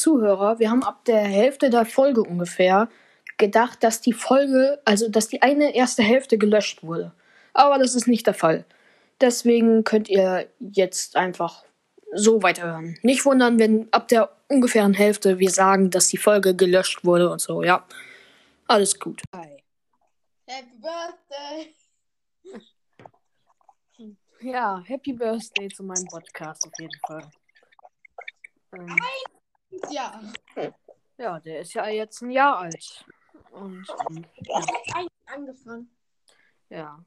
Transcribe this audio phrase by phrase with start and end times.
[0.00, 2.88] Zuhörer, wir haben ab der Hälfte der Folge ungefähr
[3.38, 7.12] gedacht, dass die Folge, also dass die eine erste Hälfte gelöscht wurde.
[7.52, 8.64] Aber das ist nicht der Fall.
[9.20, 11.64] Deswegen könnt ihr jetzt einfach
[12.12, 12.96] so weiterhören.
[13.02, 17.40] Nicht wundern, wenn ab der ungefähren Hälfte wir sagen, dass die Folge gelöscht wurde und
[17.40, 17.86] so, ja.
[18.66, 19.22] Alles gut.
[19.34, 19.62] Hi.
[20.46, 21.74] Happy Birthday!
[24.40, 27.30] Ja, Happy Birthday zu meinem Podcast auf jeden Fall.
[28.74, 28.96] Ähm,
[29.70, 30.20] Ja,
[31.16, 33.04] ja, der ist ja jetzt ein Jahr alt.
[33.52, 33.86] Und
[34.42, 35.88] ja, angefangen.
[36.68, 37.04] ja,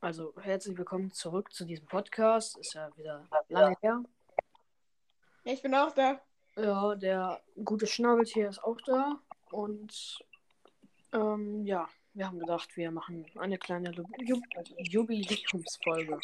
[0.00, 2.56] also herzlich willkommen zurück zu diesem Podcast.
[2.58, 4.02] Ist ja wieder lange her.
[5.44, 6.20] Ja, ich bin auch da.
[6.56, 9.18] Ja, der gute Schnabeltier ist auch da.
[9.50, 10.24] Und
[11.12, 13.92] ähm, ja, wir haben gedacht, wir machen eine kleine
[14.78, 16.20] Jubiläumsfolge.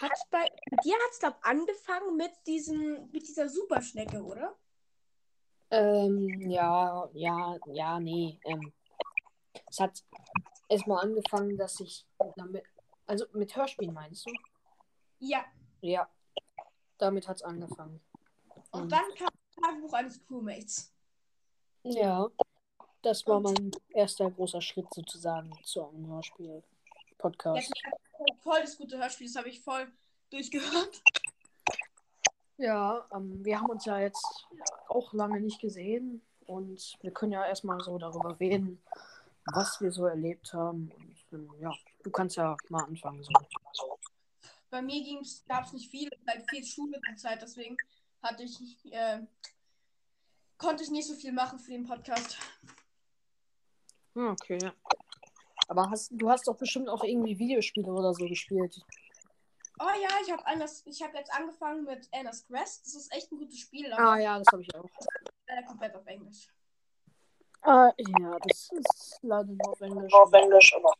[0.00, 0.48] Hat bei
[0.84, 4.56] dir hat's glaub angefangen mit diesem mit dieser Superschnecke, oder?
[5.70, 8.40] Ähm, ja, ja, ja, nee.
[8.44, 8.72] Ähm,
[9.68, 10.02] es hat
[10.68, 12.64] erstmal angefangen, dass ich damit,
[13.06, 14.32] also mit Hörspielen meinst du?
[15.20, 15.44] Ja.
[15.80, 16.08] Ja,
[16.98, 18.00] damit hat's angefangen.
[18.72, 18.88] Und Mhm.
[18.88, 20.92] dann kam das Tagebuch eines Crewmates.
[21.82, 22.28] Ja,
[23.02, 26.32] das war mein erster großer Schritt sozusagen zu einem Jetzt
[27.22, 27.72] Hörspiel-Podcast.
[28.42, 29.90] voll das gute Hörspiel, das habe ich voll
[30.30, 31.02] durchgehört.
[32.56, 34.24] Ja, ähm, wir haben uns ja jetzt
[34.88, 38.82] auch lange nicht gesehen und wir können ja erstmal so darüber reden,
[39.46, 40.90] was wir so erlebt haben.
[40.94, 43.24] Und ähm, ja, du kannst ja mal anfangen.
[43.72, 43.98] So.
[44.68, 47.76] Bei mir ging's, gab's nicht viel, halt viel Schule zur Zeit, deswegen
[48.22, 48.60] hatte ich
[48.92, 49.20] äh,
[50.58, 52.38] konnte ich nicht so viel machen für den Podcast.
[54.14, 54.70] Ah, Okay.
[55.70, 58.76] Aber hast, du hast doch bestimmt auch irgendwie Videospiele oder so gespielt.
[59.78, 60.42] Oh ja, ich habe
[60.84, 62.84] ich habe jetzt angefangen mit Anna's Quest.
[62.86, 64.84] Das ist echt ein gutes Spiel, Ah ja, das habe ich auch.
[65.46, 66.48] leider komplett auf Englisch.
[67.62, 70.12] Ah, ja, das ist leider nur auf Englisch.
[70.12, 70.92] auf Englisch, aber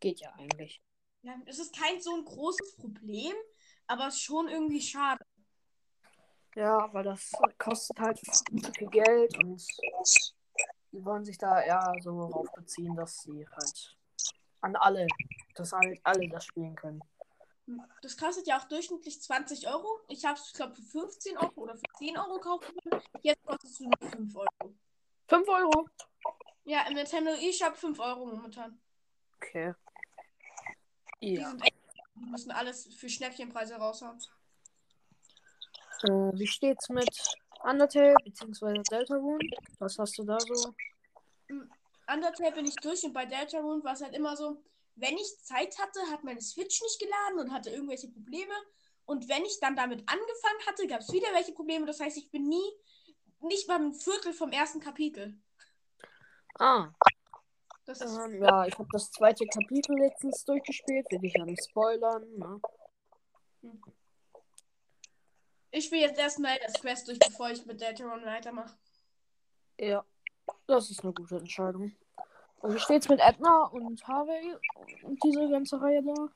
[0.00, 0.82] Geht ja eigentlich.
[1.22, 3.32] Ja, es ist kein so ein großes Problem,
[3.86, 5.24] aber es ist schon irgendwie schade.
[6.54, 8.20] Ja, weil das kostet halt
[8.76, 9.66] viel Geld und
[10.96, 13.96] die wollen sich da eher so darauf beziehen, dass sie halt
[14.62, 15.06] an alle,
[15.54, 17.02] dass halt alle das spielen können.
[18.00, 20.00] Das kostet ja auch durchschnittlich 20 Euro.
[20.08, 23.02] Ich habe es, glaube für 15 Euro oder für 10 Euro können.
[23.22, 24.74] Jetzt kostet es nur 5 Euro.
[25.28, 25.88] 5 Euro?
[26.64, 28.80] Ja, im Nintendo eShop 5 Euro momentan.
[29.36, 29.74] Okay.
[31.20, 31.50] Die, Ja.
[31.50, 31.76] sind echt,
[32.14, 34.18] die müssen alles für Schnäppchenpreise raushauen.
[36.04, 36.08] Äh,
[36.38, 37.10] wie steht's mit
[37.62, 38.82] Undertale bzw.
[38.90, 39.38] Deltarune?
[39.78, 40.74] Was hast du da so?
[42.12, 44.62] Undertale bin ich durch und bei Deltarune war es halt immer so,
[44.96, 48.54] wenn ich Zeit hatte, hat meine Switch nicht geladen und hatte irgendwelche Probleme.
[49.04, 51.86] Und wenn ich dann damit angefangen hatte, gab es wieder welche Probleme.
[51.86, 52.72] Das heißt, ich bin nie,
[53.40, 55.38] nicht mal ein Viertel vom ersten Kapitel.
[56.58, 56.88] Ah,
[57.84, 61.64] Das ist, ähm, ja, ich habe das zweite Kapitel letztens durchgespielt, will ich ja nicht
[61.68, 62.26] spoilern.
[62.36, 62.60] Ne?
[65.76, 68.76] Ich will jetzt erstmal das Quest durch, bevor ich mit Deltarune weitermache.
[69.78, 70.04] Ja,
[70.66, 71.94] das ist eine gute Entscheidung.
[72.60, 74.56] Und wie steht's mit Edna und Harvey
[75.02, 76.28] und diese ganze Reihe da?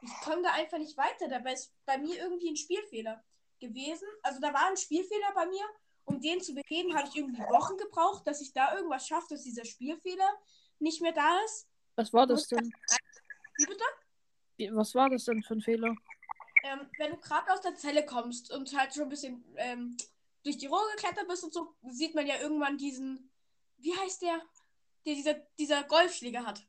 [0.00, 1.28] Ich komme da einfach nicht weiter.
[1.28, 3.22] Dabei ist bei mir irgendwie ein Spielfehler
[3.60, 4.08] gewesen.
[4.22, 5.64] Also da war ein Spielfehler bei mir.
[6.04, 9.42] Um den zu beheben, habe ich irgendwie Wochen gebraucht, dass ich da irgendwas schaffe, dass
[9.42, 10.28] dieser Spielfehler
[10.78, 11.68] nicht mehr da ist.
[11.96, 12.72] Was war das denn?
[13.58, 14.74] Wie bitte?
[14.74, 15.94] Was war das denn für ein Fehler?
[16.62, 19.96] Ähm, wenn du gerade aus der Zelle kommst und halt schon ein bisschen ähm,
[20.42, 23.30] durch die Rohre geklettert bist und so, sieht man ja irgendwann diesen,
[23.78, 24.40] wie heißt der,
[25.06, 26.66] der dieser, dieser Golfschläger hat.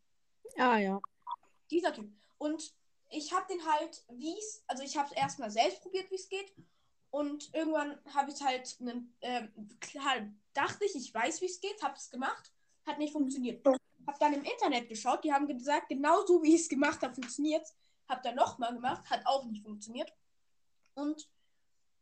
[0.58, 1.02] Ah ja.
[1.70, 2.12] Dieser Typ.
[2.38, 2.74] Und
[3.10, 6.30] ich habe den halt, wie es, also ich habe es erstmal selbst probiert, wie es
[6.30, 6.54] geht.
[7.10, 9.52] Und irgendwann habe ich halt, einen, ähm,
[9.82, 12.54] klar, dachte ich, ich weiß, wie es geht, habe es gemacht,
[12.86, 13.66] hat nicht funktioniert.
[13.66, 17.14] Habe dann im Internet geschaut, die haben gesagt, genau so wie ich es gemacht habe,
[17.14, 17.68] funktioniert
[18.12, 20.14] Habe dann nochmal gemacht, hat auch nicht funktioniert.
[20.96, 21.30] Und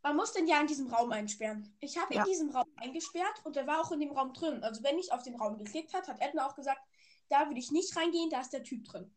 [0.01, 1.75] man muss den ja in diesem Raum einsperren.
[1.79, 2.23] Ich habe Ja.
[2.23, 4.63] in diesem Raum eingesperrt und er war auch in dem Raum drin.
[4.63, 6.81] Also wenn ich auf den Raum geklickt hat, hat Edna auch gesagt,
[7.29, 9.15] da will ich nicht reingehen, da ist der Typ drin.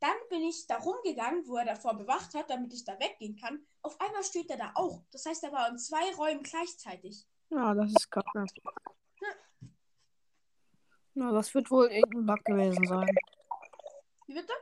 [0.00, 3.64] Dann bin ich da rumgegangen, wo er davor bewacht hat, damit ich da weggehen kann.
[3.82, 5.04] Auf einmal steht er da auch.
[5.12, 7.24] Das heißt, er war in zwei Räumen gleichzeitig.
[7.50, 8.44] Ja, das ist kacke.
[11.14, 13.08] Ja, das wird wohl irgendein Bug gewesen sein.
[14.26, 14.52] Wie bitte?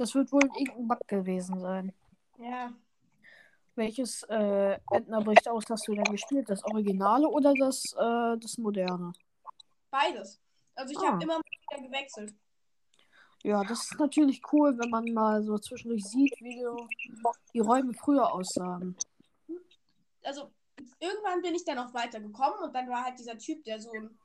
[0.00, 1.92] Das wird wohl irgendein Bug gewesen sein.
[2.38, 2.72] Ja.
[3.74, 6.48] Welches äh, Edna bricht aus hast du denn gespielt?
[6.48, 9.12] Das Originale oder das, äh, das Moderne?
[9.90, 10.40] Beides.
[10.74, 11.12] Also ich Ah.
[11.12, 12.34] habe immer mal wieder gewechselt.
[13.42, 16.64] Ja, das ist natürlich cool, wenn man mal so zwischendurch sieht, wie
[17.52, 18.96] die Räume früher aussahen.
[20.22, 20.50] Also,
[20.98, 24.18] irgendwann bin ich dann auch weitergekommen und dann war halt dieser Typ, der so ein,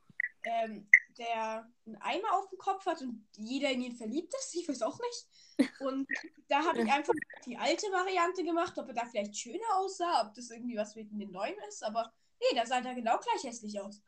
[0.46, 0.88] ähm,
[1.18, 4.54] der einen Eimer auf dem Kopf hat und jeder in ihn verliebt ist.
[4.54, 5.70] Ich weiß auch nicht.
[5.80, 6.06] Und
[6.48, 7.14] da habe ich einfach
[7.44, 11.10] die alte Variante gemacht, ob er da vielleicht schöner aussah, ob das irgendwie was mit
[11.10, 11.82] den neuen ist.
[11.82, 14.02] Aber nee, da sah er genau gleich hässlich aus.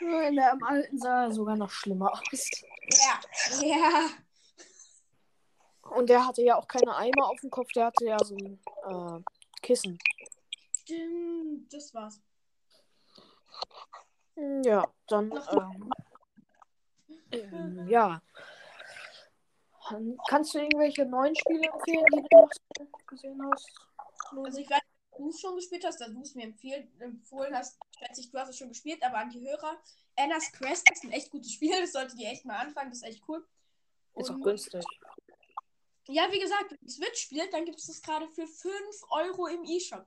[0.00, 2.50] In der am alten sah er sogar noch schlimmer aus.
[2.90, 3.20] Ja,
[3.62, 4.08] ja.
[5.94, 8.60] Und der hatte ja auch keine Eimer auf dem Kopf, der hatte ja so ein
[8.88, 9.22] äh,
[9.62, 9.98] Kissen.
[10.82, 12.20] Stimmt, das war's.
[14.36, 15.92] Hm, Ja, dann, ähm,
[17.32, 18.22] ähm, ja.
[20.28, 23.66] Kannst du irgendwelche neuen Spiele empfehlen, die du noch gesehen hast?
[24.44, 26.90] Also ich weiß, nicht, ob du es schon gespielt hast, dass du es mir empfehlen,
[27.00, 27.78] empfohlen hast.
[27.98, 29.80] Schätze ich, du hast es schon gespielt, aber an die Hörer,
[30.16, 31.70] Anna's Quest ist ein echt gutes Spiel.
[31.80, 33.46] Das solltet ihr echt mal anfangen, das ist echt cool.
[34.16, 34.84] Ist auch Und- günstig.
[36.08, 38.72] Ja, wie gesagt, wenn ihr Switch spielt, dann gibt es das gerade für 5
[39.10, 40.06] Euro im E-Shop.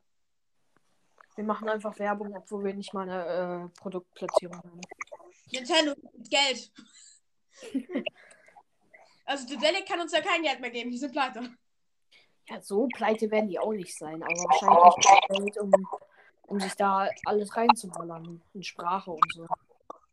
[1.39, 4.81] Wir machen einfach Werbung, obwohl wir nicht mal eine äh, Produktplatzierung haben.
[5.49, 6.69] Nintendo mit Geld.
[9.23, 11.49] also Dedelic kann uns ja kein Geld mehr geben, die sind pleite.
[12.49, 15.71] Ja, so pleite werden die auch nicht sein, aber wahrscheinlich Geld, um,
[16.47, 18.41] um sich da alles reinzuballern.
[18.53, 19.47] In Sprache und so.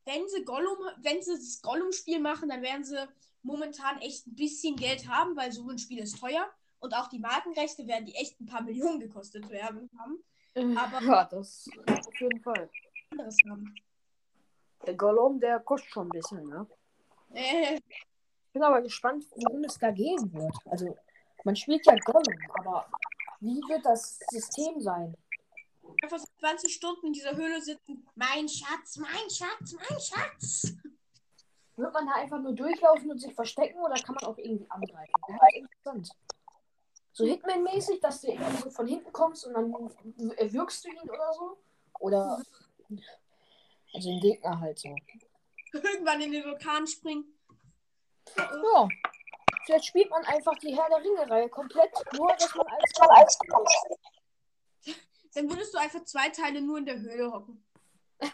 [0.05, 3.05] Wenn sie Gollum, wenn sie das Gollum-Spiel machen, dann werden sie
[3.43, 6.49] momentan echt ein bisschen Geld haben, weil so ein Spiel ist teuer.
[6.79, 10.23] Und auch die Markenrechte werden die echt ein paar Millionen gekostet werden haben.
[10.57, 12.71] Aber- ja, das auf jeden Fall.
[13.11, 13.75] Anderes haben.
[14.87, 16.67] Der Gollum, der kostet schon ein bisschen, ne?
[17.35, 20.55] Äh, Ich bin aber gespannt, worum es da gehen wird.
[20.67, 20.97] Also,
[21.45, 22.25] man spielt ja Gollum,
[22.55, 22.87] aber
[23.41, 25.15] wie wird das System sein?
[26.03, 28.07] einfach so 20 Stunden in dieser Höhle sitzen.
[28.17, 30.75] Mein Schatz, mein Schatz, mein Schatz.
[31.77, 35.13] Wird man da einfach nur durchlaufen und sich verstecken oder kann man auch irgendwie angreifen?
[35.29, 36.11] Wäre halt interessant.
[37.17, 41.33] So Hitman-mäßig, dass du irgendwie so von hinten kommst und dann erwürgst du ihn oder
[41.33, 41.57] so?
[42.01, 42.43] Oder.
[43.95, 44.95] Also den Gegner halt so.
[45.73, 47.25] Irgendwann in den Vulkan springen.
[48.37, 48.87] Ja.
[49.65, 52.67] Vielleicht spielt man einfach die Herr der Ringe-Reihe komplett, nur dass man
[53.09, 53.39] als.
[55.33, 57.65] Dann würdest du einfach zwei Teile nur in der Höhle hocken.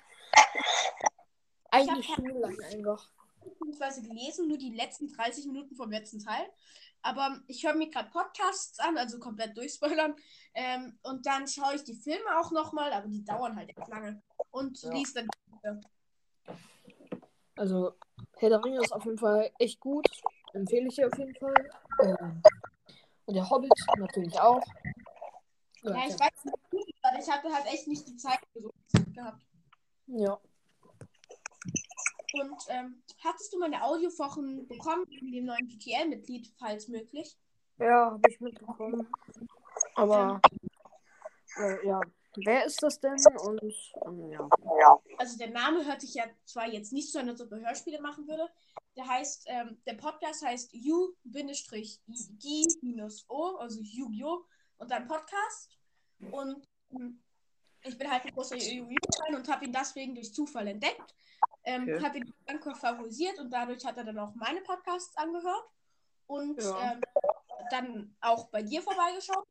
[1.71, 3.09] Eigentlich hab- schon lang einfach.
[3.45, 6.51] Beziehungsweise gelesen, nur die letzten 30 Minuten vom letzten Teil.
[7.03, 10.15] Aber ich höre mir gerade Podcasts an, also komplett durchspoilern.
[10.55, 14.23] Ähm, und dann schaue ich die Filme auch nochmal, aber die dauern halt echt lange.
[14.51, 14.93] Und Ja.
[14.93, 15.29] liest dann.
[17.57, 17.95] Also,
[18.37, 20.09] Herr der Ringe ist auf jeden Fall echt gut.
[20.53, 21.71] Empfehle ich dir auf jeden Fall.
[22.01, 22.43] Ähm,
[23.27, 24.63] und der Hobbit natürlich auch.
[25.83, 26.21] Ja, ich ja.
[26.21, 28.41] weiß nicht, aber ich hatte halt echt nicht die Zeit
[29.15, 29.43] gehabt.
[30.07, 30.41] ja.
[32.33, 37.37] Und ähm, hattest du meine Audiowochen bekommen von dem neuen GTL-Mitglied, falls möglich?
[37.79, 39.07] Ja, habe ich mitbekommen.
[39.95, 40.41] Aber,
[41.59, 42.01] äh, ja.
[42.37, 43.13] Wer ist das denn?
[43.13, 43.63] Und,
[44.07, 44.49] ähm, ja.
[45.19, 48.01] Also der Name hört sich ja zwar jetzt nicht so an, als ob er Hörspiele
[48.01, 48.49] machen würde.
[48.97, 51.17] Der heißt, ähm, der Podcast heißt U-G-O,
[53.57, 54.47] also Yu-Gi-Oh!
[54.79, 55.79] und dann Podcast.
[56.31, 57.23] Und ähm,
[57.83, 59.37] ich bin halt ein großer Yu-Gi-Oh!
[59.37, 61.15] und habe ihn deswegen durch Zufall entdeckt.
[61.65, 62.03] Ähm, Okay.
[62.03, 65.65] Habe ihn einfach favorisiert und dadurch hat er dann auch meine Podcasts angehört.
[66.27, 66.93] Und Ja.
[66.93, 67.01] ähm,
[67.71, 69.47] dann auch bei dir vorbeigeschaut.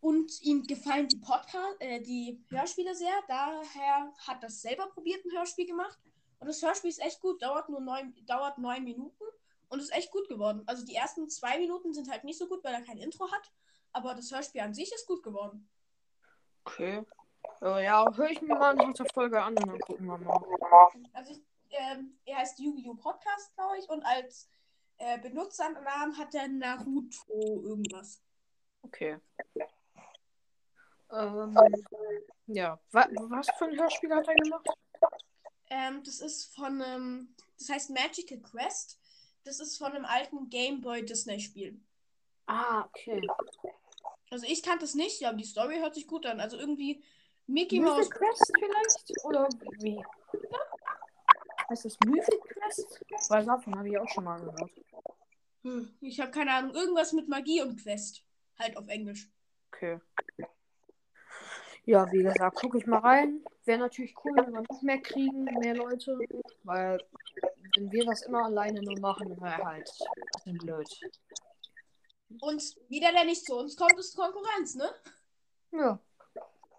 [0.00, 3.14] Und ihm gefallen die Podcast, äh, die Hörspiele sehr.
[3.28, 5.98] Daher hat er selber probiert, ein Hörspiel gemacht.
[6.38, 9.24] Und das Hörspiel ist echt gut, dauert nur neun, dauert neun Minuten
[9.68, 10.62] und ist echt gut geworden.
[10.66, 13.50] Also die ersten zwei Minuten sind halt nicht so gut, weil er kein Intro hat.
[13.92, 15.68] Aber das Hörspiel an sich ist gut geworden.
[16.64, 17.04] Okay.
[17.62, 20.40] Äh, ja, höre ich mir mal der Folge an und dann gucken wir mal.
[21.12, 22.94] Also ich, ähm, er heißt Yu-Gi-Oh!
[22.94, 23.88] Podcast, glaube ich.
[23.88, 24.48] Und als
[24.98, 28.22] äh, Benutzernamen hat er Naruto irgendwas.
[28.82, 29.18] Okay.
[31.12, 31.56] Ähm,
[32.46, 32.78] ja.
[32.90, 34.68] Wa was für ein Hörspiel hat er gemacht?
[35.70, 38.98] Ähm, das ist von einem, das heißt Magical Quest.
[39.44, 41.80] Das ist von einem alten Game Boy Disney Spiel.
[42.46, 43.20] Ah, okay.
[44.30, 46.40] Also ich kannte es nicht, ja, aber die Story hört sich gut an.
[46.40, 47.02] Also irgendwie
[47.46, 48.10] Mickey Mouse.
[48.10, 49.24] Quest vielleicht?
[49.24, 49.48] Oder
[49.80, 50.02] wie?
[51.68, 53.04] Heißt das Mythic Quest?
[53.28, 54.70] Weil davon habe ich auch schon mal gehört.
[55.62, 58.22] Hm, Ich habe keine Ahnung, irgendwas mit Magie und Quest.
[58.58, 59.30] Halt auf Englisch.
[59.72, 60.00] Okay.
[61.84, 63.44] Ja, wie gesagt, gucke ich mal rein.
[63.64, 66.18] Wäre natürlich cool, wenn wir noch mehr kriegen, mehr Leute.
[66.64, 66.98] Weil,
[67.76, 69.90] wenn wir das immer alleine nur machen, wäre halt
[70.46, 70.88] ein blöd.
[72.40, 74.90] Und jeder, der nicht zu uns kommt, ist Konkurrenz, ne?
[75.72, 76.00] Ja.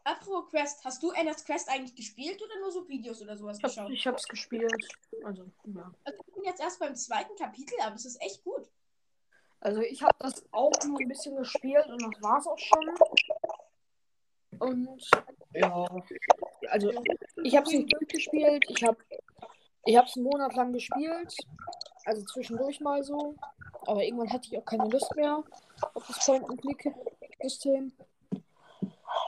[0.08, 3.64] Apropos Quest, hast du Enders Quest eigentlich gespielt oder nur so Videos oder sowas Ich,
[3.64, 3.92] hab, geschaut?
[3.92, 4.88] ich hab's gespielt.
[5.26, 5.92] Also, ja.
[6.06, 8.70] Also ich bin jetzt erst beim zweiten Kapitel, aber es ist echt gut.
[9.60, 12.90] Also ich habe das auch nur ein bisschen gespielt und das war's auch schon.
[14.60, 15.10] Und
[15.54, 15.86] ja,
[16.70, 16.92] also
[17.44, 18.64] ich habe es nicht durchgespielt.
[18.70, 18.98] Ich habe
[19.84, 21.36] ich habe es einen Monat lang gespielt,
[22.06, 23.36] also zwischendurch mal so.
[23.86, 25.44] Aber irgendwann hatte ich auch keine Lust mehr
[25.94, 27.92] auf das Point-and-Click-System.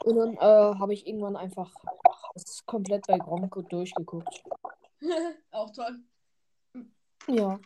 [0.04, 1.72] Und dann äh, habe ich irgendwann einfach
[2.34, 4.42] das komplett bei Gronko durchgeguckt.
[5.50, 6.00] auch toll.
[7.26, 7.60] Ja.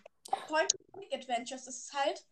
[0.49, 0.75] Point
[1.13, 2.25] Adventures ist halt,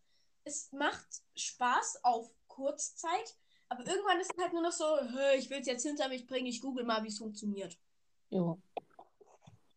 [0.43, 3.37] es macht Spaß auf Kurzzeit,
[3.69, 6.27] aber irgendwann ist es halt nur noch so, "Hö, ich will es jetzt hinter mich
[6.27, 7.77] bringen, ich google mal, wie es funktioniert.
[8.29, 8.57] Ja.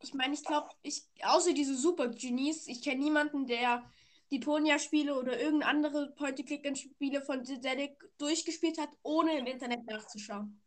[0.02, 3.82] Ich meine, ich glaube, ich, außer diese Super Genies, ich kenne niemanden, der
[4.30, 10.60] die Ponya-Spiele oder irgendeine andere Point-and-Click-Spiele von Zedek durchgespielt hat, ohne im Internet nachzuschauen.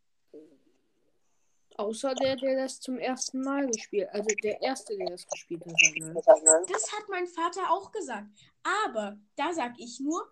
[1.80, 6.44] Außer der, der das zum ersten Mal gespielt Also der erste, der das gespielt hat.
[6.44, 6.66] Ne?
[6.68, 8.28] Das hat mein Vater auch gesagt.
[8.86, 10.30] Aber da sag ich nur,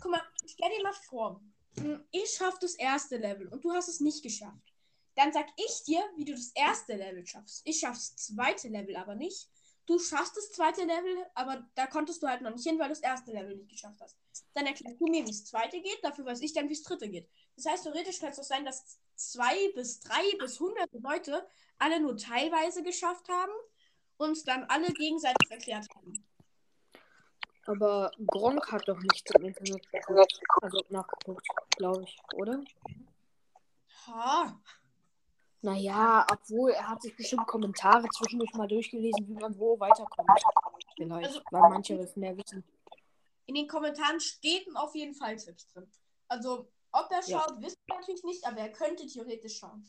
[0.00, 1.40] guck mal, stell dir mal vor,
[1.76, 4.74] hm, ich schaff das erste Level und du hast es nicht geschafft.
[5.14, 7.62] Dann sag ich dir, wie du das erste Level schaffst.
[7.64, 9.48] Ich schaff's zweite Level aber nicht.
[9.88, 12.92] Du schaffst das zweite Level, aber da konntest du halt noch nicht hin, weil du
[12.92, 14.18] das erste Level nicht geschafft hast.
[14.52, 17.08] Dann erklärst du mir, wie das zweite geht, dafür weiß ich dann, wie das dritte
[17.08, 17.26] geht.
[17.56, 22.00] Das heißt, theoretisch kann es auch sein, dass zwei bis drei bis hunderte Leute alle
[22.00, 23.52] nur teilweise geschafft haben
[24.18, 26.12] und dann alle gegenseitig erklärt haben.
[27.64, 30.38] Aber Gronk hat doch nichts im Internet geguckt.
[30.60, 31.46] Also nachgeguckt,
[31.78, 32.62] glaube ich, oder?
[34.06, 34.60] Ha.
[35.60, 40.28] Naja, obwohl er hat sich bestimmt Kommentare zwischendurch mal durchgelesen, wie man wo weiterkommt.
[40.96, 42.62] Vielleicht, Also- weil manche das mehr wissen.
[43.46, 45.90] In den Kommentaren stehen auf jeden Fall Tipps drin.
[46.28, 47.40] Also, ob er Ja.
[47.40, 49.84] schaut, wissen wir natürlich nicht, aber er könnte theoretisch schauen.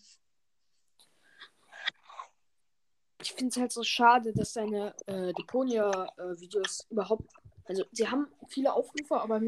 [3.21, 7.29] Ich finde es halt so schade, dass seine äh, Deponia-Videos überhaupt.
[7.65, 9.41] Also, sie haben viele Aufrufe, aber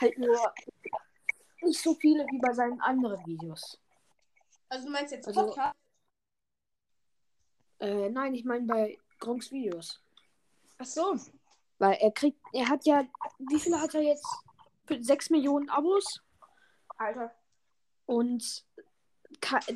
[0.00, 0.52] halt nur
[1.60, 3.78] nicht so viele wie bei seinen anderen Videos.
[4.72, 5.76] Also, du meinst jetzt Also- Podcast?
[7.80, 10.00] Äh, nein, ich meine bei Gronks Videos.
[10.78, 11.14] Ach so.
[11.78, 13.04] Weil er kriegt, er hat ja,
[13.38, 14.26] wie viele hat er jetzt?
[14.88, 16.22] 6 Millionen Abos
[16.96, 17.34] Alter.
[18.06, 18.64] und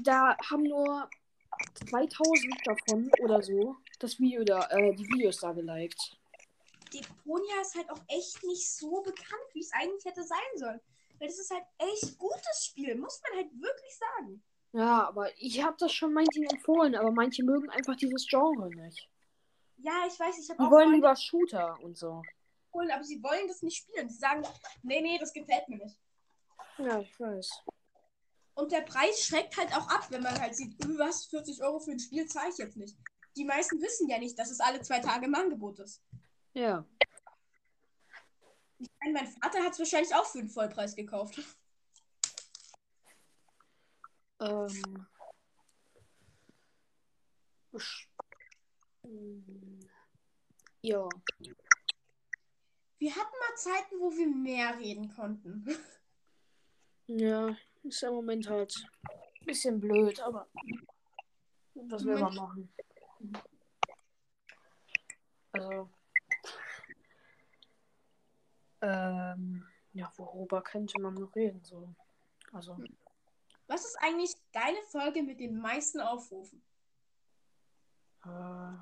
[0.02, 1.08] da haben nur
[1.90, 6.18] 2000 davon oder so das Video da, äh, die Videos da geliked.
[6.92, 10.80] Deponia ist halt auch echt nicht so bekannt, wie es eigentlich hätte sein sollen.
[11.18, 14.42] Weil das ist halt echt gutes Spiel, muss man halt wirklich sagen.
[14.72, 19.08] Ja, aber ich habe das schon manchen empfohlen, aber manche mögen einfach dieses Genre nicht.
[19.78, 22.22] Ja, ich weiß, ich habe Die auch wollen Freunde lieber Shooter und so.
[22.66, 24.08] empfohlen, aber sie wollen das nicht spielen.
[24.08, 24.42] Sie sagen,
[24.82, 25.98] nee, nee, das gefällt mir nicht.
[26.78, 27.50] Ja, ich weiß.
[28.54, 31.78] Und der Preis schreckt halt auch ab, wenn man halt sieht, "Äh, was, 40 Euro
[31.78, 32.96] für ein Spiel zahle ich jetzt nicht.
[33.36, 36.02] Die meisten wissen ja nicht, dass es alle zwei Tage im Angebot ist.
[36.54, 36.86] Ja.
[38.78, 41.38] Ich meine, mein Vater hat es wahrscheinlich auch für den Vollpreis gekauft.
[44.40, 45.06] Ähm.
[50.82, 51.08] Ja.
[52.98, 55.66] Wir hatten mal Zeiten, wo wir mehr reden konnten.
[57.06, 58.74] Ja, ist im Moment halt
[59.04, 60.48] ein bisschen blöd, aber
[61.74, 62.72] was will man machen?
[65.52, 65.88] Also,
[68.80, 71.62] ähm, ja, worüber könnte man noch reden?
[71.64, 71.94] So,
[72.52, 72.76] also,
[73.68, 76.62] Was ist eigentlich deine Folge mit den meisten Aufrufen?
[78.26, 78.72] äh,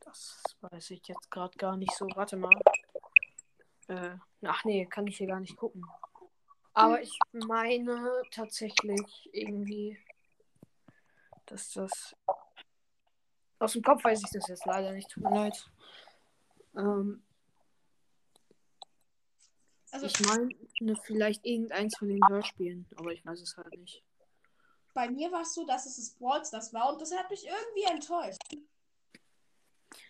[0.00, 2.06] das weiß ich jetzt gerade gar nicht so.
[2.14, 2.54] Warte mal.
[3.88, 5.84] Äh, ach nee, kann ich hier gar nicht gucken.
[6.74, 9.98] Aber ich meine tatsächlich irgendwie,
[11.46, 12.16] dass das.
[13.60, 15.70] Aus dem Kopf weiß ich das jetzt leider nicht, tut mir leid.
[16.76, 17.24] Ähm,
[19.94, 24.02] Also ich meine vielleicht irgendeins von den Hörspielen, aber ich weiß es halt nicht.
[24.92, 27.46] bei mir war es so, dass es das Brawl Stars war und das hat mich
[27.46, 28.42] irgendwie enttäuscht.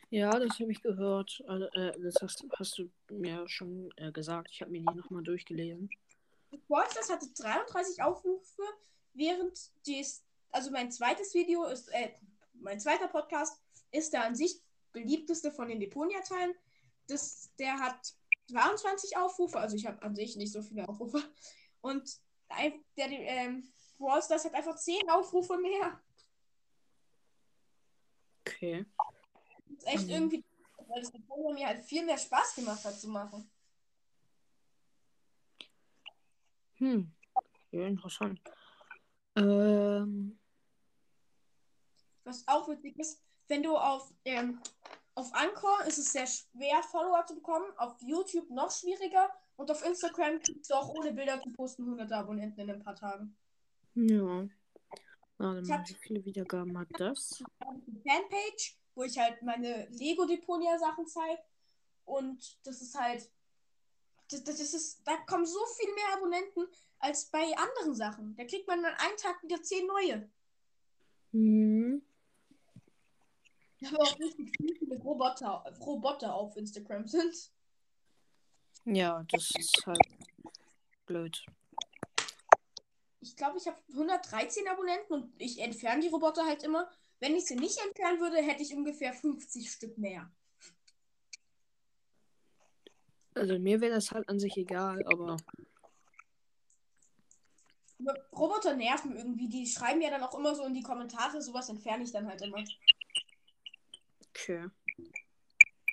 [0.08, 1.42] Ja, das habe ich gehört.
[1.46, 4.48] Also, äh, das hast, hast du mir schon äh, gesagt.
[4.50, 5.90] Ich habe mir die nochmal durchgelesen.
[6.66, 8.62] Brawl Stars hatte 33 Aufrufe,
[9.12, 12.10] während dies, also mein zweites Video ist, äh,
[12.54, 13.60] mein zweiter Podcast
[13.90, 14.62] ist der an sich
[14.92, 16.54] beliebteste von den Deponia-Teilen.
[17.06, 18.14] Das, der hat
[18.48, 21.22] 22 Aufrufe, also ich habe an sich nicht so viele Aufrufe.
[21.80, 22.20] Und
[22.96, 26.00] der, ähm, Brawl Stars hat einfach 10 Aufrufe mehr.
[28.40, 28.84] Okay.
[29.68, 30.10] Das ist echt Mhm.
[30.10, 30.44] irgendwie,
[30.88, 33.50] weil das mir halt viel mehr Spaß gemacht hat zu machen.
[36.78, 37.12] Hm.
[37.70, 38.40] Ja, interessant.
[39.36, 40.38] Ähm,
[42.24, 44.60] Was auch wichtig ist, wenn du auf, ähm,
[45.14, 49.84] auf Anchor ist es sehr schwer, Follower zu bekommen, auf YouTube noch schwieriger und auf
[49.84, 53.36] Instagram kriegst du auch ohne Bilder zu posten 100 Abonnenten in ein paar Tagen.
[53.94, 54.48] ja.
[55.36, 57.42] Warte Ich mal, hab- wie viele Wiedergaben hat das?
[57.58, 61.42] eine Fanpage, wo ich halt meine Lego Deponia Sachen zeige.
[62.04, 63.28] Und das ist halt.
[64.30, 66.66] Das, das ist, da kommen so viel mehr Abonnenten
[67.00, 68.36] als bei anderen Sachen.
[68.36, 70.30] Da kriegt man an einem Tag wieder zehn neue.
[71.32, 71.83] Hm.
[73.84, 77.52] Ich habe auch richtig viele Roboter, Roboter auf Instagram sind.
[78.86, 79.98] Ja, das ist halt
[81.04, 81.44] blöd.
[83.20, 86.90] Ich glaube, ich habe 113 Abonnenten und ich entferne die Roboter halt immer.
[87.20, 90.32] Wenn ich sie nicht entfernen würde, hätte ich ungefähr 50 Stück mehr.
[93.34, 95.36] Also mir wäre das halt an sich egal, aber
[98.00, 99.48] Aber Roboter nerven irgendwie.
[99.48, 101.40] Die schreiben ja dann auch immer so in die Kommentare.
[101.42, 102.64] Sowas entferne ich dann halt immer.
[104.34, 104.68] Okay.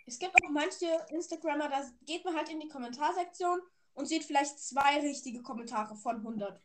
[0.06, 3.62] Es gibt auch manche Instagrammer, da geht man halt in die Kommentarsektion
[3.94, 6.62] und sieht vielleicht zwei richtige Kommentare von 100.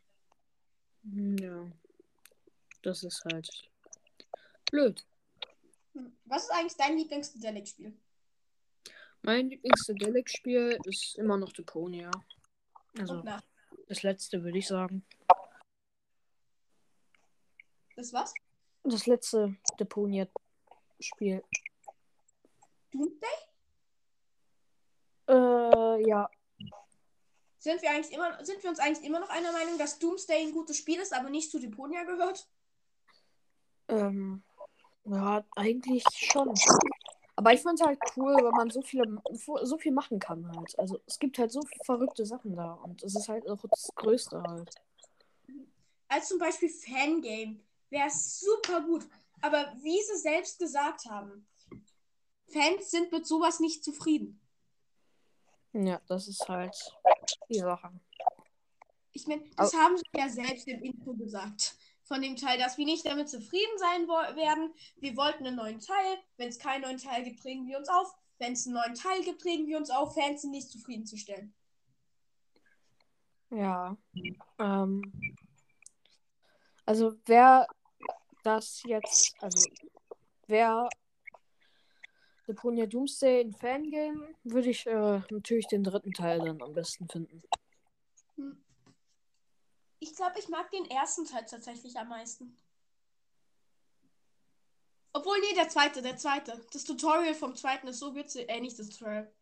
[1.03, 1.71] Hm, Ja.
[2.83, 3.49] Das ist halt
[4.71, 5.05] blöd.
[5.93, 6.15] Hm.
[6.25, 7.97] Was ist eigentlich dein Lieblings-Delic-Spiel?
[9.23, 12.11] Mein Lieblings-Delic-Spiel ist immer noch Deponia.
[12.99, 13.23] Also
[13.87, 15.05] das letzte würde ich sagen.
[17.95, 18.33] Das was?
[18.83, 21.43] Das letzte Deponia-Spiel.
[22.91, 23.27] Doomsday?
[25.29, 26.29] Äh, ja.
[27.59, 30.53] Sind wir, eigentlich immer, sind wir uns eigentlich immer noch einer Meinung, dass Doomsday ein
[30.53, 32.47] gutes Spiel ist, aber nicht zu Deponia gehört?
[33.89, 34.43] Ähm,
[35.05, 36.53] ja, eigentlich schon.
[37.35, 39.21] Aber ich fand es halt cool, weil man so viele,
[39.63, 40.77] so viel machen kann halt.
[40.79, 44.41] Also es gibt halt so verrückte Sachen da und es ist halt auch das Größte
[44.41, 44.73] halt.
[46.07, 49.05] Als zum Beispiel Fangame wäre es super gut.
[49.41, 51.45] Aber wie sie selbst gesagt haben,
[52.49, 54.41] Fans sind mit sowas nicht zufrieden.
[55.73, 56.75] Ja, das ist halt
[57.49, 57.91] die Sache.
[59.11, 61.75] Ich meine, das haben sie ja selbst im Intro gesagt.
[62.03, 64.73] Von dem Teil, dass wir nicht damit zufrieden sein werden.
[64.95, 66.17] Wir wollten einen neuen Teil.
[66.37, 68.13] Wenn es keinen neuen Teil gibt, regen wir uns auf.
[68.39, 71.53] Wenn es einen neuen Teil gibt, regen wir uns auf, Fans sind nicht zufriedenzustellen.
[73.49, 73.97] Ja.
[74.59, 75.01] Ähm,
[76.85, 77.67] also wer
[78.43, 79.69] das jetzt, also
[80.47, 80.87] wer
[82.47, 87.43] Deponia Doomsday ein Fangame, würde ich äh, natürlich den dritten Teil dann am besten finden.
[89.99, 92.55] Ich glaube, ich mag den ersten Teil tatsächlich am meisten.
[95.13, 96.63] Obwohl, nee, der zweite, der zweite.
[96.71, 98.47] Das Tutorial vom zweiten ist so witzig.
[98.49, 99.33] Äh, nicht das Tutorial.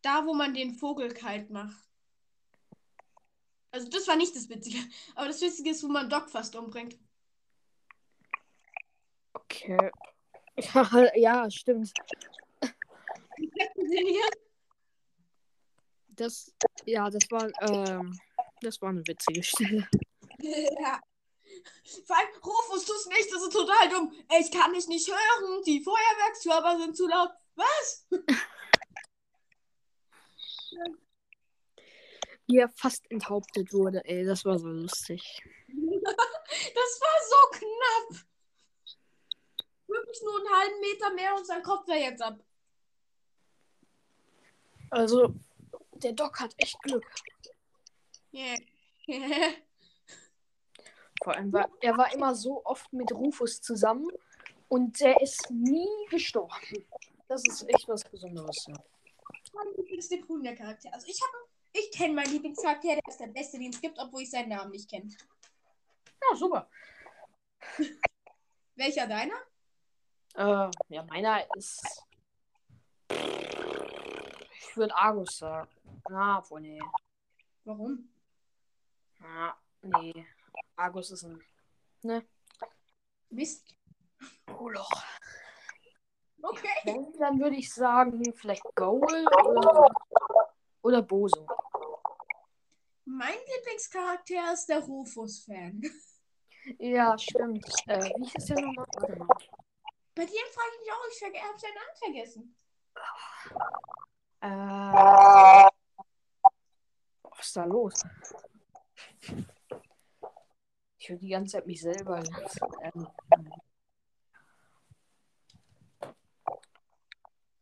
[0.00, 1.76] Da, wo man den Vogel kalt macht.
[3.70, 4.78] Also, das war nicht das Witzige.
[5.14, 6.98] Aber das Witzige ist, wo man Doc fast umbringt.
[9.34, 9.90] Okay.
[11.16, 11.92] Ja, stimmt.
[16.08, 16.52] Das,
[16.84, 18.18] ja, das war, ähm,
[18.60, 19.88] das war eine witzige Stelle.
[20.40, 21.00] ja.
[22.06, 24.12] Vor allem, Rufus, tu's nicht, das ist total dumm.
[24.40, 25.62] Ich kann dich nicht hören.
[25.64, 27.30] Die Feuerwerkskörper sind zu laut.
[27.54, 28.06] Was?
[32.46, 35.42] Wie er fast enthauptet wurde, ey, das war so lustig.
[35.68, 38.26] Das war so knapp.
[39.92, 42.38] Wirklich nur einen halben Meter mehr und sein Kopf wäre jetzt ab.
[44.90, 45.34] Also,
[45.94, 47.04] der Doc hat echt Glück.
[48.32, 48.58] Yeah.
[51.22, 54.08] Vor allem, war, er war immer so oft mit Rufus zusammen
[54.68, 56.84] und der ist nie gestorben.
[57.28, 58.74] Das ist echt was Besonderes, ja.
[59.52, 60.92] mein Lieblings-Deponia-Charakter.
[60.92, 61.36] Also ich habe,
[61.72, 64.72] ich kenne meinen Lieblingscharakter, der ist der beste, den es gibt, obwohl ich seinen Namen
[64.72, 65.08] nicht kenne.
[66.20, 66.68] Ja, super.
[68.74, 69.36] Welcher deiner?
[70.34, 72.04] Äh, ja, meiner ist.
[73.08, 75.68] Ich würde Argus sagen.
[76.08, 76.80] Na, wohl nee.
[77.64, 78.08] Warum?
[79.20, 80.26] Na, nee.
[80.76, 81.42] Argus ist ein
[83.30, 83.74] Mist.
[84.46, 84.90] Moloch.
[86.42, 86.68] Okay.
[86.84, 89.88] Wenn, dann würde ich sagen, vielleicht Goal oder,
[90.82, 91.46] oder Boso.
[93.04, 95.82] Mein Lieblingscharakter ist der Rufus-Fan.
[96.78, 97.66] Ja, stimmt.
[97.86, 98.86] Äh, wie hieß der nochmal?
[98.94, 99.28] Warte mal.
[100.14, 102.56] Bei dem frage ich mich auch, ich ver- hab seinen Namen vergessen.
[104.42, 105.68] Äh,
[107.22, 108.02] was ist da los?
[110.98, 112.22] Ich höre die ganze Zeit mich selber.
[112.82, 113.08] Ähm,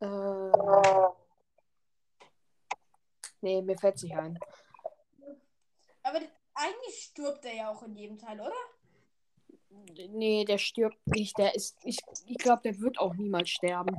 [0.01, 1.07] äh,
[3.41, 4.37] nee, mir fällt nicht ein.
[6.03, 6.19] Aber
[6.53, 8.51] eigentlich stirbt er ja auch in jedem Teil, oder?
[10.09, 11.37] Nee, der stirbt nicht.
[11.37, 13.97] Der ist, ich, ich glaube, der wird auch niemals sterben.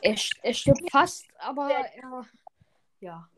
[0.00, 2.26] Er, er stirbt fast, aber er,
[3.00, 3.28] ja.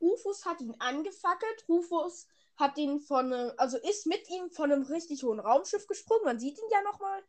[0.00, 1.64] Rufus hat ihn angefackelt.
[1.68, 2.26] Rufus
[2.56, 6.24] hat ihn von, einem- also ist mit ihm von einem richtig hohen Raumschiff gesprungen.
[6.24, 7.22] Man sieht ihn ja nochmal.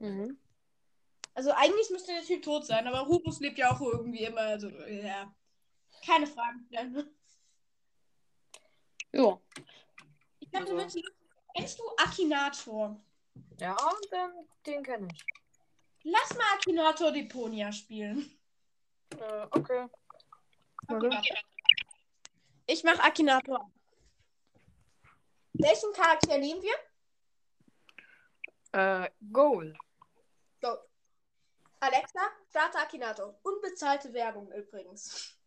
[0.00, 0.38] Mhm.
[1.34, 4.40] Also eigentlich müsste der Typ tot sein, aber Rufus lebt ja auch irgendwie immer.
[4.40, 5.34] Also, ja.
[6.04, 6.66] Keine Fragen.
[6.70, 6.86] Ja.
[10.50, 11.12] Ich habe Also- eine witzige-
[11.54, 13.00] Kennst du Akinator?
[13.58, 13.76] Ja,
[14.12, 15.24] den, den kenne ich.
[16.02, 18.38] Lass mal Akinator Deponia spielen.
[19.18, 19.86] Äh, okay.
[20.88, 21.18] Okay.
[22.66, 23.70] Ich mache Akinator.
[25.54, 26.74] Welchen Charakter nehmen wir?
[28.72, 29.74] Äh, Goal.
[30.60, 30.76] Go.
[31.80, 33.38] Alexa, starte Akinator.
[33.42, 35.38] Unbezahlte Werbung übrigens.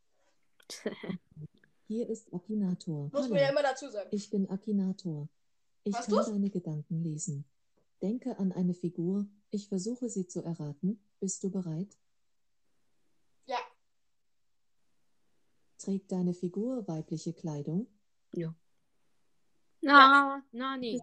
[1.89, 3.05] Hier ist Akinator.
[3.11, 4.09] Muss Hallo, man ja immer dazu sagen.
[4.11, 5.27] ich bin Akinator.
[5.83, 6.27] Ich Hast kann du's?
[6.27, 7.45] deine Gedanken lesen.
[7.99, 9.27] Denke an eine Figur.
[9.49, 11.01] Ich versuche sie zu erraten.
[11.19, 11.97] Bist du bereit?
[13.47, 13.57] Ja.
[15.79, 17.87] Trägt deine Figur weibliche Kleidung?
[19.81, 20.99] Na, na, nee.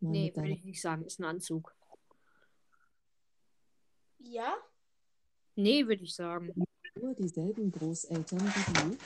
[0.00, 1.06] Mal Nee, mit würde ich nicht sagen.
[1.06, 1.74] Ist ein Anzug.
[4.18, 4.54] Ja?
[5.54, 6.52] Nee, würde ich sagen.
[6.92, 8.98] Figur dieselben Großeltern wie du?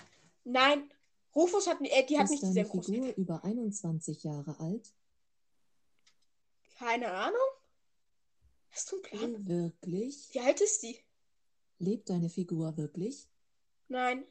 [0.42, 0.90] Nein.
[1.34, 3.22] Rufus hat, äh, die hat ist nicht deine dieselben Figur Großeltern.
[3.22, 4.92] über 21 Jahre alt?
[6.78, 7.38] Keine Ahnung.
[8.70, 9.34] Hast du einen Plan?
[9.34, 10.28] Oh, wirklich?
[10.32, 10.98] Wie alt ist die?
[11.78, 13.28] Lebt deine Figur wirklich?
[13.88, 14.24] Nein.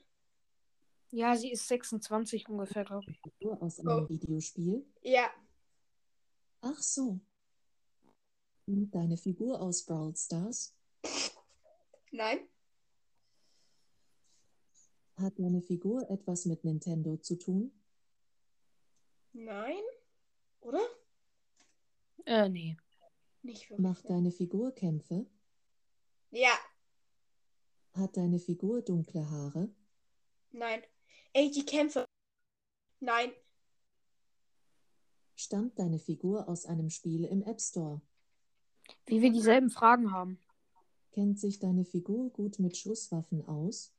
[1.12, 3.20] Ja, sie ist 26 ungefähr, glaube ich.
[3.22, 4.10] Figur aus einem Oh.
[4.10, 4.86] Videospiel?
[5.02, 5.30] Ja.
[6.62, 7.20] Ach so.
[8.68, 10.76] Und deine Figur aus Brawl Stars?
[12.12, 12.48] Nein.
[15.20, 17.74] Hat deine Figur etwas mit Nintendo zu tun?
[19.34, 19.84] Nein.
[20.62, 20.82] Oder?
[22.26, 22.78] Äh, nee.
[23.42, 23.80] Nicht wirklich.
[23.80, 25.26] Macht deine Figur Kämpfe?
[26.32, 26.58] Ja.
[27.94, 29.70] Hat deine Figur dunkle Haare?
[30.52, 30.82] Nein.
[31.34, 32.06] Ey, die Kämpfe.
[33.02, 33.32] Nein.
[35.36, 38.02] Stammt deine Figur aus einem Spiel im App Store?
[39.06, 40.40] Wie wir dieselben Fragen haben.
[41.12, 43.94] Kennt sich deine Figur gut mit Schusswaffen aus?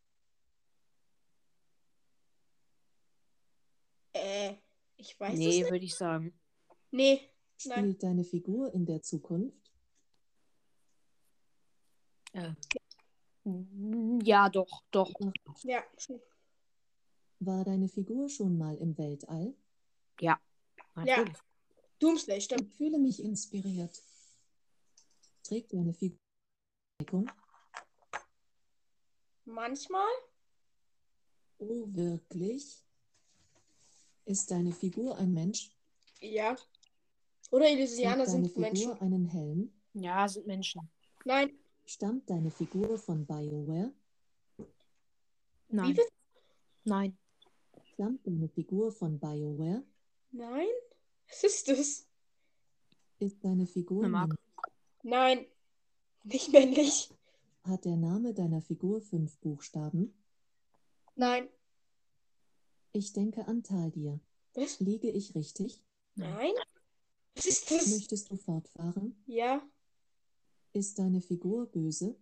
[4.21, 4.57] Äh,
[4.97, 5.71] ich weiß nee, es nicht.
[5.71, 6.39] würde ich sagen.
[6.91, 7.31] Nee.
[7.65, 7.79] Nein.
[7.79, 9.73] Spielt deine Figur in der Zukunft?
[12.33, 12.53] Äh.
[13.45, 15.13] mm, Ja, doch, doch.
[15.63, 15.85] Ja.
[17.41, 19.55] War deine Figur schon mal im Weltall?
[20.95, 21.37] Natürlich.
[21.99, 22.63] Doomsley, stimmt.
[22.63, 24.03] Ich fühle mich inspiriert.
[25.43, 26.19] Trägt deine Figur
[27.01, 27.31] Deckung?
[29.45, 30.09] Manchmal?
[31.59, 32.85] Oh, wirklich?
[34.31, 35.73] Ist deine Figur ein Mensch?
[36.21, 36.55] Ja.
[37.51, 38.91] Oder Elysianer sind Menschen.
[38.91, 39.73] Figur einen Helm?
[39.93, 40.89] Ja, sind Menschen.
[41.25, 41.51] Nein.
[41.85, 43.93] Stammt deine Figur von BioWare?
[45.71, 45.99] Nein.
[46.85, 47.19] Nein.
[47.93, 49.83] Stammt deine Figur von BioWare?
[50.31, 50.69] Nein?
[51.29, 52.07] Was ist das?
[53.19, 54.39] Ist deine Figur männlich?
[55.03, 55.47] Nein.
[56.23, 57.11] Nicht männlich.
[57.65, 60.15] Hat der Name deiner Figur fünf Buchstaben?
[61.17, 61.49] Nein.
[62.93, 64.21] Ich denke an Taldir.
[64.55, 64.81] Was?
[64.81, 65.83] Liege ich richtig?
[66.17, 66.53] Nein?
[67.37, 67.87] Was ist das?
[67.89, 69.23] Möchtest du fortfahren?
[69.27, 69.63] Ja.
[70.73, 72.17] Ist deine Figur böse?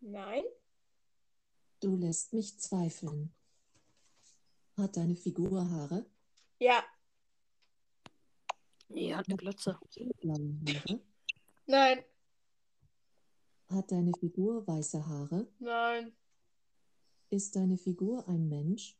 [0.00, 0.44] Nein?
[1.80, 3.34] Du lässt mich zweifeln.
[4.76, 6.06] Hat deine Figur Haare?
[6.58, 6.84] Ja.
[8.88, 9.78] Nee, hat eine Glotze.
[10.20, 11.00] Blaue Haare?
[11.66, 12.04] Nein.
[13.68, 15.48] Hat deine Figur weiße Haare?
[15.58, 16.12] Nein.
[17.34, 18.96] Ist deine Figur ein Mensch?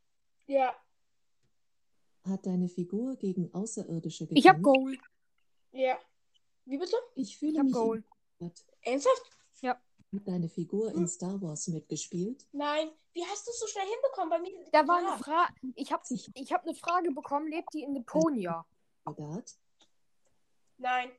[0.48, 0.74] Ja.
[2.24, 4.64] Hat deine Figur gegen Außerirdische Ich hab gekämpft?
[4.64, 4.98] Goal.
[5.70, 5.96] Ja.
[6.64, 6.96] Wie bitte?
[7.14, 8.02] Ich Ich fühle hab mich Goal.
[8.82, 9.30] Ernsthaft?
[9.62, 10.98] Hat deine Figur Hm.
[11.02, 12.44] in Star Wars mitgespielt?
[12.50, 12.90] Nein.
[13.12, 14.30] Wie hast du es so schnell hinbekommen?
[14.30, 14.50] Bei mir.
[14.72, 15.12] Da war Ja.
[15.14, 15.54] eine Frage.
[15.76, 16.02] Ich habe
[16.34, 17.46] ich hab eine Frage bekommen.
[17.48, 18.66] Lebt die in Deponia?
[19.04, 19.54] Soldat?
[20.78, 21.10] Nein.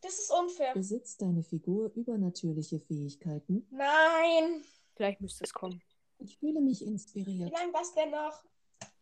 [0.00, 0.72] Das ist unfair.
[0.72, 3.66] Besitzt deine Figur übernatürliche Fähigkeiten?
[3.70, 4.64] Nein.
[4.94, 5.82] Vielleicht müsste es kommen.
[6.18, 7.52] Ich fühle mich Wie inspiriert.
[7.52, 8.44] lange was denn noch?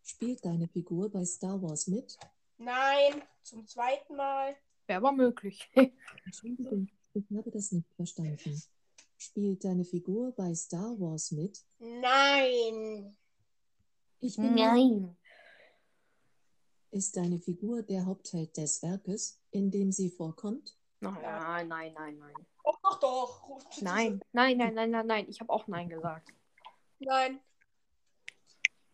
[0.02, 2.18] Spielt deine Figur bei Star Wars mit?
[2.58, 3.22] Nein.
[3.42, 4.56] Zum zweiten Mal.
[4.86, 5.70] Wäre aber möglich.
[6.24, 8.62] Entschuldigung, ich habe das nicht verstanden.
[9.18, 11.62] Spielt deine Figur bei Star Wars mit?
[11.78, 13.16] Nein.
[14.20, 15.16] Ich bin Nein.
[16.90, 20.76] Ist deine Figur der Hauptheld des Werkes, in dem sie vorkommt?
[21.02, 22.34] Nein, nein, nein, nein.
[22.64, 23.82] Doch, doch, doch.
[23.82, 25.26] Nein, nein, nein, nein, nein, nein.
[25.28, 26.32] Ich habe auch Nein gesagt.
[27.00, 27.40] Nein.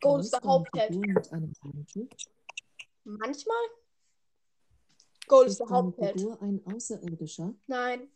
[0.00, 0.94] Gold ist der Hauptheld.
[3.04, 3.56] Manchmal.
[5.26, 6.20] Gold ist Ist der deine Hauptheld.
[6.20, 7.54] Figur ein Außerirdischer?
[7.66, 8.08] Nein,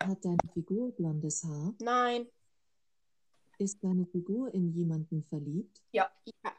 [0.00, 1.74] Hat deine Figur blondes Haar?
[1.80, 2.28] nein.
[3.58, 5.82] Ist deine Figur in jemanden verliebt?
[5.92, 6.10] Ja.
[6.24, 6.52] ja.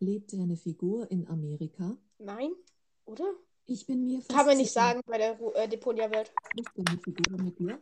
[0.00, 1.96] Lebt deine Figur in Amerika?
[2.18, 2.52] Nein,
[3.04, 3.34] oder?
[3.66, 4.80] Ich bin mir fast Kann man nicht sicher.
[4.80, 6.32] sagen bei der äh, Deponia-Welt.
[6.56, 7.80] Ist deine Figur mit dir?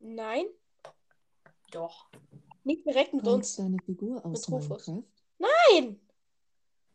[0.00, 0.46] Nein,
[1.72, 2.08] Doch.
[2.64, 3.56] nicht direkt mit Kommt uns.
[3.56, 4.86] deine Figur aus Mit Rufus.
[4.86, 5.08] Minecraft?
[5.38, 6.00] Nein!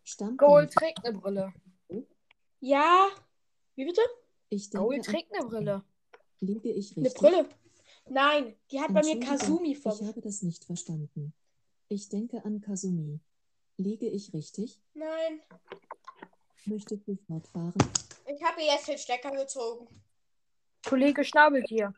[0.03, 1.53] Stammt Gold trägt eine Brille.
[2.59, 3.09] Ja.
[3.75, 4.01] Wie bitte?
[4.49, 5.83] Ich denke, Gold trägt eine Brille.
[6.39, 7.21] liege ich Eine richtig?
[7.21, 7.49] Brille.
[8.09, 9.97] Nein, die hat bei mir Kasumi Ich vor.
[10.01, 11.33] habe das nicht verstanden.
[11.89, 13.19] Ich denke an Kasumi.
[13.77, 14.81] Liege ich richtig?
[14.93, 15.41] Nein.
[16.65, 17.73] Möchtest du fortfahren?
[18.25, 19.87] Ich habe jetzt den Stecker gezogen.
[20.87, 21.93] Kollege Schnabeltier.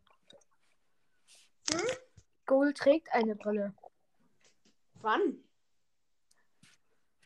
[1.72, 1.98] Hm?
[2.46, 3.74] Gold trägt eine Brille.
[5.02, 5.44] Wann?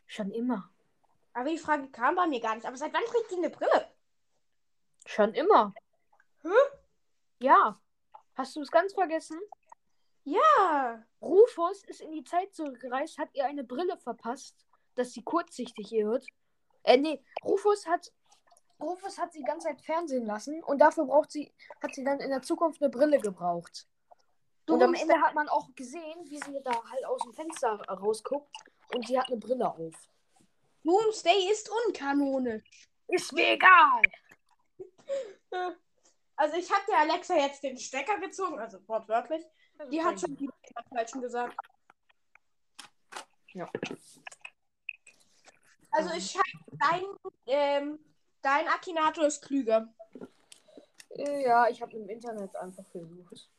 [0.05, 0.69] Schon immer.
[1.33, 2.65] Aber die Frage kam bei mir gar nicht.
[2.65, 3.89] Aber seit wann trägt die eine Brille?
[5.05, 5.73] Schon immer.
[6.41, 6.51] Hm?
[7.39, 7.79] Ja.
[8.35, 9.39] Hast du es ganz vergessen?
[10.23, 11.05] Ja.
[11.21, 16.25] Rufus ist in die Zeit zurückgereist, hat ihr eine Brille verpasst, dass sie kurzsichtig wird.
[16.83, 18.11] Äh, nee, Rufus hat.
[18.81, 22.21] Rufus hat sie die ganze Zeit fernsehen lassen und dafür braucht sie, hat sie dann
[22.21, 23.87] in der Zukunft eine Brille gebraucht.
[24.69, 28.55] Und am Ende hat man auch gesehen, wie sie da halt aus dem Fenster rausguckt
[28.93, 29.93] und sie hat eine Brille auf.
[30.83, 32.87] Doomsday ist unkanonisch.
[33.07, 34.01] Ist mir egal.
[36.35, 39.45] Also ich habe der Alexa jetzt den Stecker gezogen, also wortwörtlich.
[39.91, 41.53] Die hat schon etwas Falschen gesagt.
[43.51, 43.69] Ja.
[45.91, 47.03] Also ich habe dein,
[47.47, 47.99] ähm,
[48.41, 49.93] dein Akinator ist klüger.
[51.09, 53.49] Äh, Ja, ich habe im Internet einfach versucht.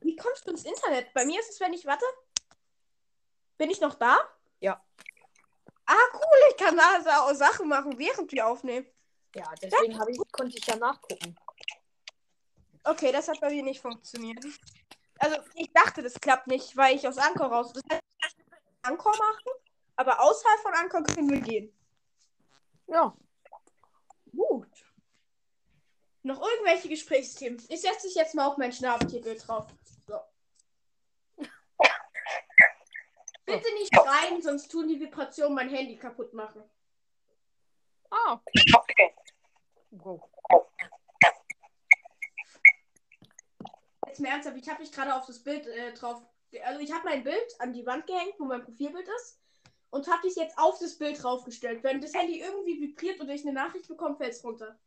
[0.00, 1.12] Wie kommst du ins Internet?
[1.14, 2.04] Bei mir ist es, wenn ich warte.
[3.58, 4.18] Bin ich noch da?
[4.60, 4.80] Ja.
[5.86, 8.86] Ah, cool, ich kann da Sachen machen, während wir aufnehmen.
[9.34, 11.36] Ja, deswegen ich, konnte ich ja nachgucken.
[12.84, 14.44] Okay, das hat bei mir nicht funktioniert.
[15.18, 17.72] Also, ich dachte, das klappt nicht, weil ich aus Anchor raus.
[17.72, 18.44] Das heißt, ich
[18.82, 19.65] Anchor machen,
[19.96, 21.72] aber außerhalb von Anchor können wir gehen.
[22.86, 23.16] Ja.
[24.30, 24.68] Gut.
[26.22, 27.62] Noch irgendwelche Gesprächsthemen?
[27.68, 29.66] Ich setze jetzt mal auf mein Schnabeltierbild drauf.
[30.06, 30.18] So.
[33.44, 36.68] Bitte nicht rein, sonst tun die Vibrationen mein Handy kaputt machen.
[38.10, 38.40] Ah,
[38.74, 39.14] okay.
[39.90, 40.28] Wow.
[44.06, 46.22] Jetzt mal ernsthaft, ich habe mich gerade auf das Bild äh, drauf.
[46.64, 49.40] Also ich habe mein Bild an die Wand gehängt, wo mein Profilbild ist.
[49.90, 51.82] Und habe es jetzt auf das Bild draufgestellt.
[51.82, 54.78] Wenn das Handy irgendwie vibriert oder ich eine Nachricht bekomme, fällt es runter.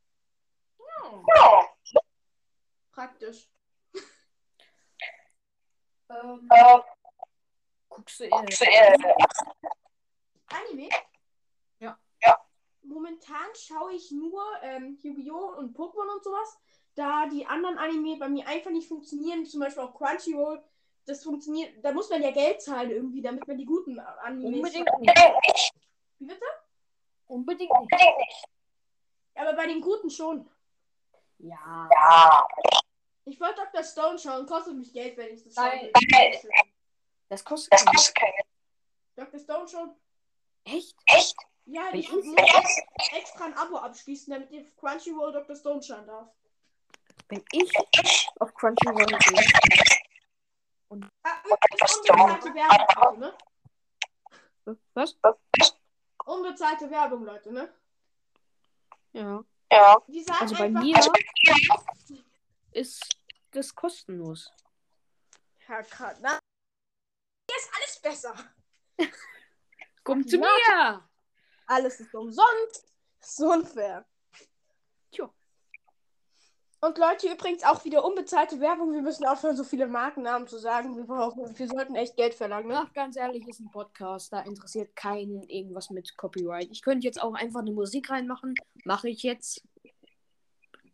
[2.91, 3.49] Praktisch.
[6.11, 6.49] Ähm,
[7.87, 8.43] guckst du eher.
[10.47, 10.89] Anime?
[11.77, 11.99] Ja.
[12.81, 15.57] Momentan schaue ich nur ähm, Yu-Gi-Oh!
[15.57, 16.57] und Pokémon und sowas.
[16.95, 20.63] Da die anderen Anime bei mir einfach nicht funktionieren, zum Beispiel auch Crunchyroll,
[21.09, 24.99] das funktioniert, da muss man ja Geld zahlen irgendwie, damit man die guten Animes Unbedingt
[24.99, 25.73] nicht.
[26.19, 26.45] Wie bitte?
[27.27, 28.45] Unbedingt nicht.
[29.35, 30.49] Aber bei den guten schon.
[31.39, 31.89] Ja.
[33.25, 33.83] Ich wollte Dr.
[33.83, 35.91] Stone schauen, kostet mich Geld, wenn ich das Nein.
[35.93, 36.51] schaue.
[37.29, 38.13] Das kostet das
[39.15, 39.39] Dr.
[39.39, 39.95] Stone schon?
[40.65, 40.95] Echt?
[41.65, 42.25] Ja, Wenn ich muss
[43.11, 45.55] extra ein Abo abschließen, damit ich Crunchyroll Dr.
[45.55, 46.29] Stone schauen darf.
[47.27, 47.71] Wenn ich
[48.39, 50.08] auf Crunchyroll gehe.
[50.89, 53.37] Ah, übrigens unbezahlte Werbung, Leute, ne?
[54.93, 55.17] Was?
[56.25, 57.73] Unbezahlte Werbung, Leute, ne?
[59.13, 59.43] Ja.
[60.07, 60.97] Die sagen Also bei einfach, mir
[62.71, 63.07] ist
[63.51, 64.51] das kostenlos.
[65.59, 66.15] Herr K.
[66.21, 66.39] Na,
[67.49, 68.35] hier ist alles besser.
[70.03, 70.41] Komm zu Ja.
[70.41, 71.09] mir!
[71.67, 72.91] Alles ist umsonst.
[73.19, 74.05] So unfair.
[75.11, 75.29] Tja.
[76.81, 78.93] Und Leute, übrigens auch wieder unbezahlte Werbung.
[78.93, 80.95] Wir müssen aufhören, so viele Markennamen zu sagen.
[80.95, 82.69] Wir, brauchen, wir sollten echt Geld verlangen.
[82.69, 82.83] Ne?
[82.85, 84.31] Ach, ganz ehrlich, ist ein Podcast.
[84.31, 86.69] Da interessiert keinen irgendwas mit Copyright.
[86.71, 88.55] Ich könnte jetzt auch einfach eine Musik reinmachen.
[88.85, 89.61] Mache ich jetzt.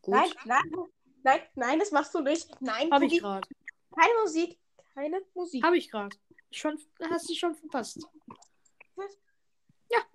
[0.02, 0.16] Gut.
[0.16, 0.72] Nein, nein,
[1.24, 2.50] nein, nein, das machst du nicht.
[2.62, 3.48] Nein, Habe ich Boogie, gerade.
[3.96, 4.60] keine Musik.
[4.96, 5.64] Keine Musik.
[5.64, 6.16] Habe ich gerade.
[6.52, 6.80] Schon,
[7.12, 8.08] hast du schon verpasst.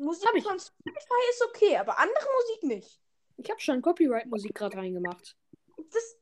[0.01, 0.45] Musik hab ich.
[0.45, 3.01] von Spotify ist okay, aber andere Musik nicht.
[3.37, 5.37] Ich habe schon Copyright-Musik gerade reingemacht.
[5.93, 6.17] Das,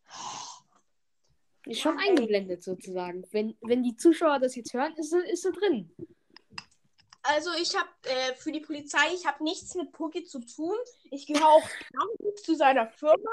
[1.66, 2.10] Ist schon Mann, ey.
[2.10, 3.24] eingeblendet sozusagen.
[3.30, 5.94] Wenn, wenn die Zuschauer das jetzt hören, ist sie, ist sie drin.
[7.22, 10.76] also ich habe äh, für die Polizei, ich habe nichts mit Pookie zu tun.
[11.10, 11.68] Ich gehöre auch
[12.20, 13.30] nicht zu seiner Firma.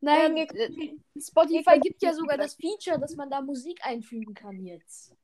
[0.00, 4.64] Nein, Ähm, äh, Spotify gibt ja sogar das Feature, dass man da Musik einfügen kann
[4.64, 5.14] jetzt.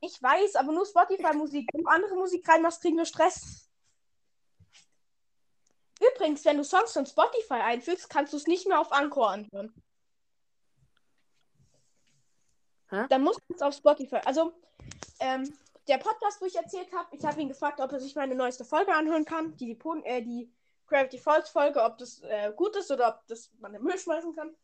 [0.00, 1.68] Ich weiß, aber nur Spotify-Musik.
[1.72, 3.68] Wenn du andere Musik reinmachst, kriegen wir Stress.
[6.00, 9.74] Übrigens, wenn du Songs von Spotify einfügst, kannst du es nicht mehr auf Anchor anhören.
[12.90, 13.06] Hä?
[13.08, 14.20] Dann musst du es auf Spotify.
[14.24, 14.52] Also,
[15.20, 15.52] ähm,
[15.88, 18.64] der Podcast, wo ich erzählt habe, ich habe ihn gefragt, ob er sich meine neueste
[18.64, 19.56] Folge anhören kann.
[19.56, 20.52] Die, die, äh, die
[20.86, 23.98] Gravity Falls Folge, ob das äh, gut ist oder ob das man in den Müll
[23.98, 24.54] schmeißen kann.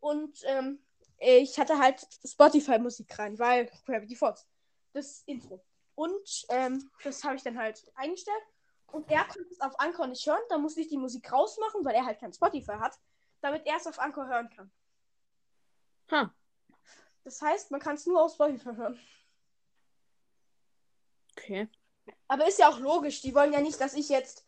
[0.00, 0.80] Und ähm,
[1.18, 4.46] ich hatte halt Spotify-Musik rein, weil Gravity Falls.
[4.92, 5.62] Das Intro.
[5.94, 8.42] Und ähm, das habe ich dann halt eingestellt.
[8.86, 10.40] Und er konnte es auf Anchor nicht hören.
[10.48, 12.98] Da musste ich die Musik rausmachen, weil er halt kein Spotify hat,
[13.40, 14.70] damit er es auf Anchor hören kann.
[16.10, 16.32] Ha.
[17.28, 18.98] Das heißt, man kann es nur auf Spotify hören.
[21.36, 21.68] Okay.
[22.26, 23.20] Aber ist ja auch logisch.
[23.20, 24.46] Die wollen ja nicht, dass ich jetzt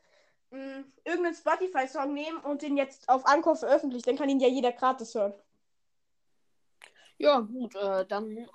[0.49, 4.07] mh, irgendeinen Spotify-Song nehme und den jetzt auf Anchor veröffentliche.
[4.07, 5.35] Dann kann ihn ja jeder gratis hören.
[7.19, 8.49] Ja, gut, äh, dann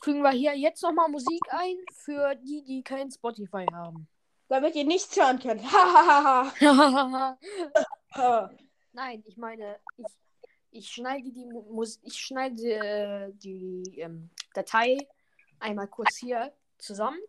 [0.00, 4.08] fügen wir hier jetzt nochmal Musik ein für die, die kein Spotify haben.
[4.48, 5.60] Damit ihr nichts hören könnt.
[8.94, 10.06] Nein, ich meine, ich,
[10.74, 14.98] ich schneide die Mu- Mus ich schneide äh, die ähm, Datei
[15.60, 17.20] einmal kurz hier zusammen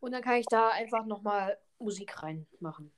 [0.00, 2.92] und dann kann ich da einfach nochmal Musik reinmachen.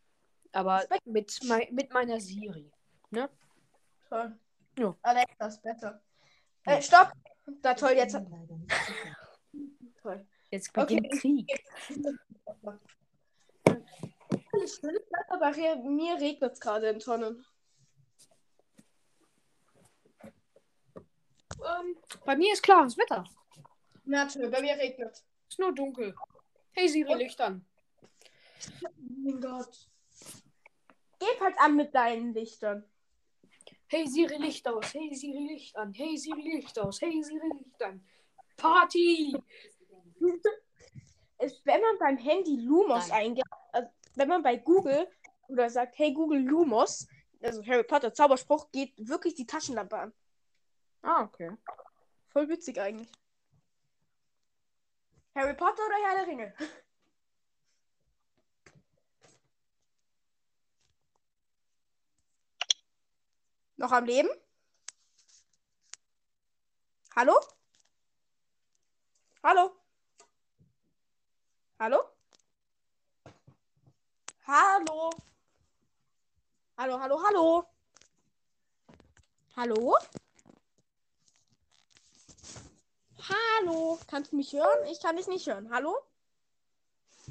[0.53, 2.71] Aber mit, mei mit meiner Siri.
[4.09, 4.39] Toll.
[4.79, 4.97] Ja.
[5.03, 6.03] Alexa ist besser.
[6.67, 7.13] Äh, stopp!
[7.63, 8.15] Da toll, jetzt.
[10.03, 10.27] Toll.
[10.51, 10.97] Jetzt Okay.
[11.01, 11.65] beginnt Krieg.
[14.53, 15.51] Alles schön, aber
[15.83, 17.45] mir regnet es gerade in Tonnen.
[21.61, 23.25] Ähm, bei mir ist klares Wetter.
[24.05, 26.15] Natürlich, bei mir regnet Ist nur dunkel.
[26.73, 27.65] Hey Siri, Licht an.
[28.83, 29.89] Oh mein Gott.
[31.19, 32.85] Gib halt an mit deinen Lichtern.
[33.87, 34.93] Hey Siri, Licht aus.
[34.93, 35.93] Hey Siri, Licht an.
[35.93, 37.01] Hey Siri, Licht aus.
[37.01, 38.05] Hey Siri, Licht an.
[38.57, 39.37] Party!
[41.39, 45.09] Ist, wenn man beim Handy Lumos eingibt, also wenn man bei Google
[45.49, 47.07] oder sagt, hey Google Lumos,
[47.43, 50.13] also Harry Potter Zauberspruch, geht wirklich die Taschenlampe an.
[51.05, 51.51] Ah, okay.
[52.33, 53.13] Voll witzig eigentlich.
[55.35, 56.55] Harry Potter oder Herr der Ringe?
[63.77, 64.31] Noch am Leben?
[67.15, 67.39] Hallo?
[69.43, 69.71] Hallo?
[71.79, 71.99] Hallo?
[74.47, 75.11] Hallo?
[76.79, 77.65] Hallo, hallo, hallo?
[79.57, 79.97] Hallo?
[83.29, 83.99] Hallo?
[84.07, 84.87] Kannst du mich hören?
[84.91, 85.71] Ich kann dich nicht hören.
[85.73, 85.97] Hallo?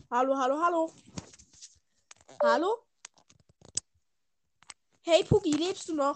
[0.10, 0.94] Hallo, hallo, hallo?
[2.42, 2.84] Hallo?
[5.02, 6.16] Hey Pugi, lebst du noch?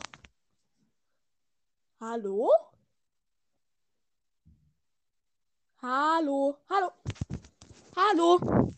[2.00, 2.50] Hallo?
[5.82, 6.58] Hallo?
[6.70, 6.92] Hallo?
[7.96, 8.74] Hallo?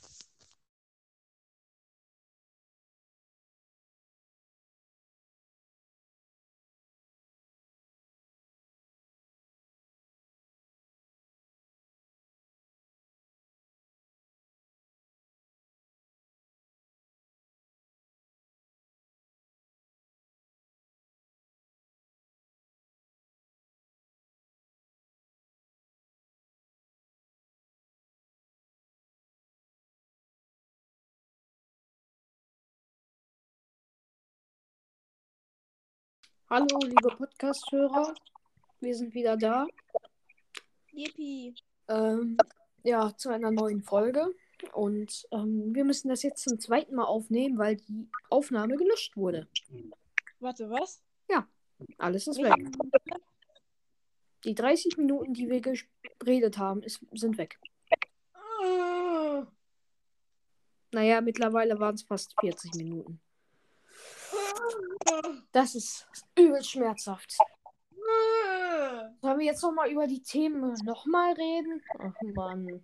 [36.51, 38.15] Hallo, liebe Podcast-Hörer.
[38.79, 39.67] Wir sind wieder da.
[40.91, 41.53] Yippie.
[41.87, 42.37] Ähm,
[42.81, 44.33] ja, zu einer neuen Folge.
[44.73, 49.47] Und ähm, wir müssen das jetzt zum zweiten Mal aufnehmen, weil die Aufnahme gelöscht wurde.
[50.39, 51.03] Warte, was?
[51.99, 52.55] Alles ist weg.
[54.43, 55.61] Die 30 Minuten, die wir
[56.17, 57.59] geredet haben, ist, sind weg.
[58.33, 59.45] Ah.
[60.93, 63.21] Naja, mittlerweile waren es fast 40 Minuten.
[65.51, 67.35] Das ist übel schmerzhaft.
[69.21, 71.81] Sollen wir jetzt nochmal über die Themen nochmal reden?
[71.99, 72.83] Ach Mann.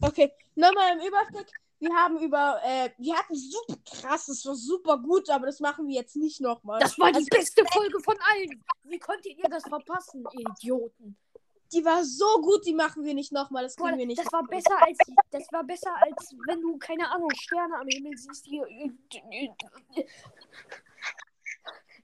[0.00, 1.50] Okay, nochmal im Überblick.
[1.78, 5.86] Wir haben über, äh, wir hatten super krass, das war super gut, aber das machen
[5.86, 6.78] wir jetzt nicht nochmal.
[6.78, 8.62] Das war die Also, beste Folge von allen.
[8.84, 11.16] Wie konntet ihr das verpassen, ihr Idioten?
[11.72, 14.18] Die war so gut, die machen wir nicht nochmal, das Boah, wir nicht.
[14.18, 14.98] das war besser als
[15.30, 18.44] das war besser als wenn du keine Ahnung Sterne am Himmel siehst.
[18.46, 18.60] Die,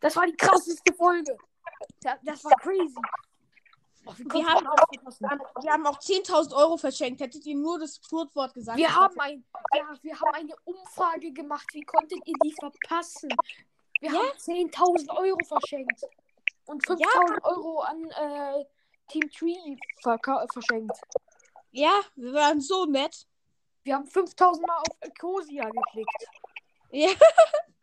[0.00, 1.36] das war die krasseste Folge.
[2.22, 2.94] Das, war crazy.
[4.04, 7.20] Wir konntet haben auch, wir haben auch 10.000 Euro verschenkt.
[7.20, 8.78] Hättet ihr nur das Kurzwort gesagt?
[8.78, 9.44] Wir haben, ein,
[9.74, 11.66] ja, wir haben eine Umfrage gemacht.
[11.72, 13.30] Wie konntet ihr die verpassen?
[14.00, 14.18] Wir Ja?
[14.18, 16.00] haben 10.000 Euro verschenkt.
[16.66, 18.64] Und 5.000 Euro an äh,
[19.08, 20.96] Team Tree verka- verschenkt.
[21.72, 23.26] Ja, wir waren so nett.
[23.82, 26.26] Wir haben 5000 Mal auf Ecosia geklickt.
[26.90, 27.10] Ja.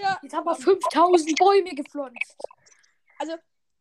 [0.00, 0.18] ja.
[0.22, 2.36] Jetzt haben wir 5000 Bäume gepflanzt.
[3.18, 3.34] Also,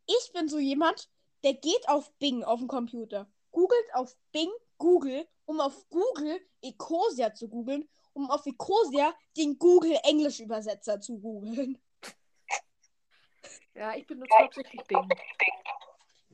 [0.06, 1.10] ich bin so jemand,
[1.44, 7.34] der geht auf Bing auf dem Computer, googelt auf Bing Google, um auf Google Ecosia
[7.34, 11.78] zu googeln, um auf Ecosia den Google Englisch Übersetzer zu googeln.
[13.74, 15.08] Ja, ich benutze hauptsächlich Bing.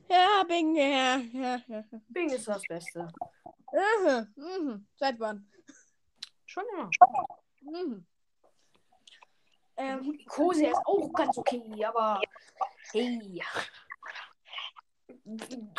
[0.08, 1.84] Ja, Bing, ja, ja, ja.
[2.08, 3.08] Bing ist das Beste.
[3.72, 4.86] Mhm, mhm.
[4.96, 5.50] Seit wann?
[6.46, 6.90] Schon immer.
[7.60, 8.06] Mhm.
[9.76, 12.20] Ähm, Ecosia ist auch ganz okay, aber
[12.92, 13.42] hey.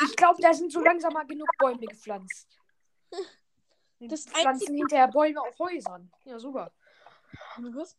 [0.03, 2.47] Ich glaube, da sind so langsam mal genug Bäume gepflanzt.
[3.11, 6.11] Das Das pflanzen einzige- hinterher Bäume auf Häusern.
[6.25, 6.71] Ja, super.
[7.57, 7.95] was?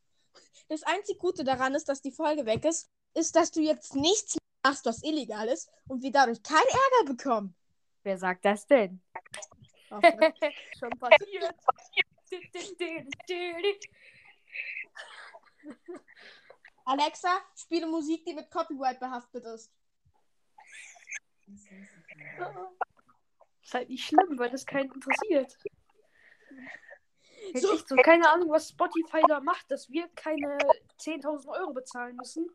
[0.69, 4.37] Das einzig Gute daran ist, dass die Folge weg ist, ist, dass du jetzt nichts
[4.65, 7.55] machst, was illegal ist und wir dadurch keinen Ärger bekommen.
[8.03, 9.01] Wer sagt das denn?
[9.91, 10.01] Oh,
[10.79, 11.55] Schon passiert.
[16.85, 19.73] Alexa, spiele Musik, die mit Copyright behaftet ist.
[23.63, 25.57] Ist halt nicht schlimm, weil das keinen interessiert.
[27.53, 27.73] Ich So.
[27.73, 30.59] echt so keine Ahnung, was Spotify da macht, dass wir keine
[31.01, 32.49] 10.000 Euro bezahlen müssen.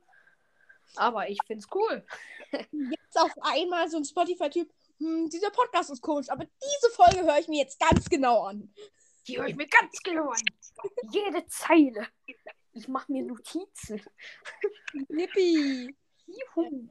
[0.96, 2.06] Aber ich find's cool.
[2.52, 7.40] Jetzt auf einmal so ein Spotify-Typ, hm, dieser Podcast ist komisch, aber diese Folge höre
[7.40, 8.74] ich mir jetzt ganz genau an.
[9.28, 10.42] Die höre ich mir ganz genau an.
[11.12, 12.08] Jede Zeile.
[12.74, 14.02] Ich mache mir Notizen.
[15.10, 15.96] Yippie.
[16.28, 16.88] Juhu.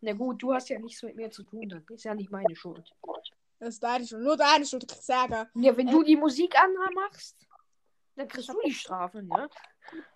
[0.00, 2.54] Na gut, du hast ja nichts mit mir zu tun, das ist ja nicht meine
[2.54, 2.88] Schuld.
[3.58, 5.48] Das ist deine Schuld, nur deine Schuld, du kriegst Ärger.
[5.54, 7.36] Ja, wenn du die Musik anmachst,
[8.14, 9.48] dann kriegst du die Strafe, ne?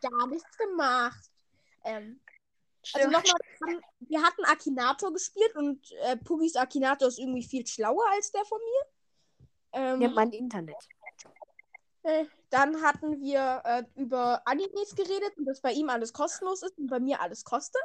[0.02, 1.30] Gar nichts gemacht.
[1.84, 2.20] Ähm,
[2.92, 7.66] also nochmal, wir hatten- wir hatten Akinator gespielt und äh, Pugis Akinator ist irgendwie viel
[7.66, 9.48] schlauer als der von mir.
[9.72, 10.76] Ähm, Ja, mein Internet.
[12.02, 16.78] Äh, dann hatten wir äh, über Animes geredet und dass bei ihm alles kostenlos ist
[16.78, 17.82] und bei mir alles kostet.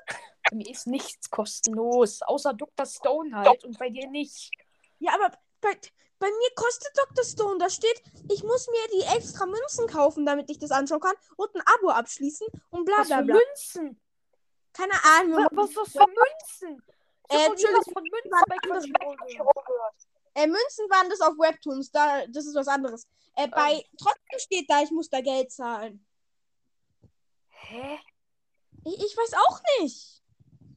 [0.50, 2.86] Bei mir ist nichts kostenlos, außer Dr.
[2.86, 4.52] Stone halt und bei dir nicht.
[5.00, 5.78] Ja, aber bei,
[6.20, 7.26] bei mir kostet Dr.
[7.26, 7.58] Stone.
[7.60, 8.02] Da steht,
[8.32, 11.90] ich muss mir die extra Münzen kaufen, damit ich das anschauen kann und ein Abo
[11.90, 13.36] abschließen und bla Was bla für bla.
[13.36, 14.02] Münzen?
[14.74, 15.48] Keine Ahnung.
[15.52, 16.84] Was, was, was für Münzen?
[17.30, 19.96] Ich Äh, Entschuldigung, was von Münzen bei gehört.
[20.36, 23.08] Äh, Münzen waren das auf Webtoons, da, das ist was anderes.
[23.36, 26.06] Äh, bei trotzdem steht da, ich muss da Geld zahlen.
[27.50, 28.00] Hä?
[28.84, 30.22] Ich, ich weiß auch nicht.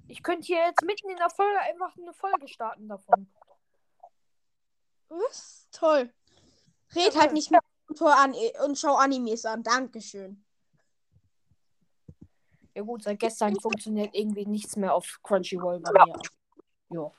[0.07, 3.31] Ich könnte hier jetzt mitten in der Folge einfach eine Folge starten davon.
[5.09, 5.69] Was?
[5.73, 6.13] Toll.
[6.95, 7.61] Red Ja, halt nicht mehr
[8.01, 8.35] an,
[8.65, 9.63] und schau Animes an.
[9.63, 10.45] Dankeschön.
[12.75, 16.21] Ja gut, seit gestern funktioniert irgendwie nichts mehr auf Crunchyroll bei mir.
[16.91, 17.15] Jo.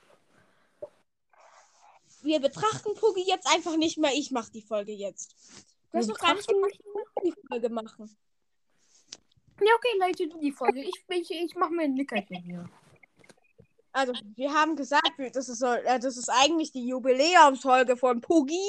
[2.22, 4.12] Wir betrachten Pugi jetzt einfach nicht mehr.
[4.14, 5.36] Ich mach die Folge jetzt.
[5.92, 6.80] Du hast noch gar nicht gemacht,
[7.24, 8.16] die Folge machen.
[9.62, 10.82] Ja, okay, leite du die Folge.
[10.82, 12.70] Ich, ich, ich mach mir ein Nickerchen hier.
[13.92, 18.64] Also, wir haben gesagt, das ist, so, äh, das ist eigentlich die Jubiläumsfolge von Pugi.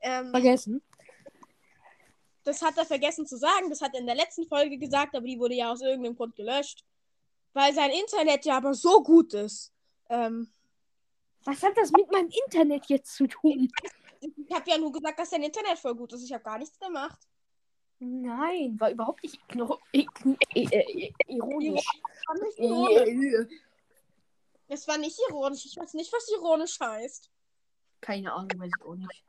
[0.00, 0.82] Ähm, Vergessen.
[2.44, 3.70] das hat er vergessen zu sagen.
[3.70, 6.36] Das hat er in der letzten Folge gesagt, aber die wurde ja aus irgendeinem Grund
[6.36, 6.84] gelöscht.
[7.54, 9.72] Weil sein Internet ja aber so gut ist.
[10.08, 10.52] Ähm,
[11.44, 13.68] Was hat das mit meinem Internet jetzt zu tun?
[14.20, 16.22] ich habe ja nur gesagt, dass sein Internet voll gut ist.
[16.24, 17.18] Ich habe gar nichts gemacht.
[17.98, 19.38] Nein, war überhaupt nicht
[19.92, 20.04] äh,
[20.54, 21.86] äh, ironisch.
[22.56, 23.48] Ironisch.
[23.50, 23.58] Äh,
[24.68, 25.66] Es war nicht ironisch.
[25.66, 27.30] Ich weiß nicht, was ironisch heißt.
[28.00, 29.24] Keine Ahnung, weiß ich auch nicht.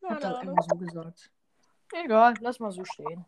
[0.00, 1.30] Ich hab das einfach so gesagt.
[1.92, 3.24] Egal, lass mal so stehen.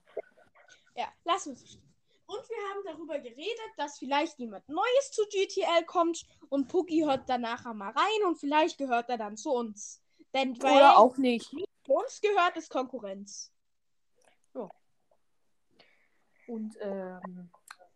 [0.97, 1.61] Ja, lass uns.
[1.71, 1.94] stehen.
[2.27, 7.29] Und wir haben darüber geredet, dass vielleicht jemand Neues zu GTL kommt und Puki hört
[7.29, 10.01] dann nachher mal rein und vielleicht gehört er dann zu uns.
[10.33, 11.51] Denn weil Oder auch nicht.
[11.51, 13.55] zu uns gehört ist Konkurrenz.
[16.47, 17.51] Und ähm,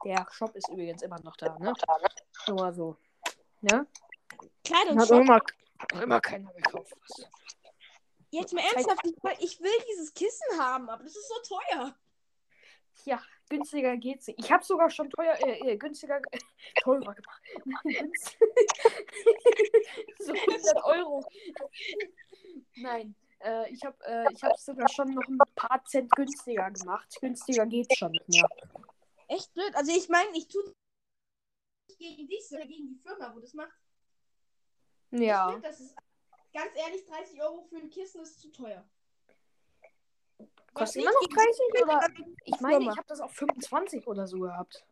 [0.05, 1.72] der Shop ist übrigens immer noch da, ne?
[2.47, 2.97] Nur mal so.
[3.61, 3.87] Ne?
[4.31, 5.20] Hat Kleidungsshop.
[5.20, 6.95] immer, hat immer keiner gekauft.
[8.31, 11.97] Jetzt mal ernsthaft, ich will, ich will dieses Kissen haben, aber das ist so teuer.
[13.05, 14.39] Ja, günstiger geht's nicht.
[14.39, 16.39] Ich habe sogar schon teuer, äh, äh, günstiger, äh,
[16.83, 17.45] teurer gemacht.
[20.19, 21.25] So 100 Euro.
[22.77, 27.17] Nein, äh, ich habe äh, ich sogar schon noch ein paar Cent günstiger gemacht.
[27.21, 28.49] Günstiger geht's schon nicht mehr.
[29.29, 29.75] Echt blöd.
[29.75, 33.73] Also ich meine, ich tue nicht gegen dich, sondern gegen die Firma, wo das macht.
[35.11, 35.53] Ich Ja.
[35.53, 35.97] find, das ist
[36.53, 38.89] ganz ehrlich, 30 Euro für ein Kissen ist zu teuer.
[40.79, 42.09] Kostet immer noch nicht 30 oder?
[42.45, 44.85] Ich meine, ich habe das auf 25 oder so gehabt.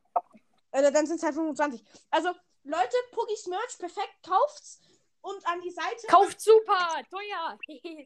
[0.73, 1.83] Oder dann sind es halt 25.
[2.11, 2.31] Also,
[2.65, 4.81] Leute, Puggies Merch, perfekt, kauft's.
[5.21, 6.07] und an die Seite.
[6.09, 7.59] Kauft super, teuer.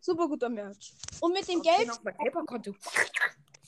[0.00, 0.92] Super guter Merch.
[1.20, 2.72] Und mit dem Geld Geld, auf mein Paperkonto.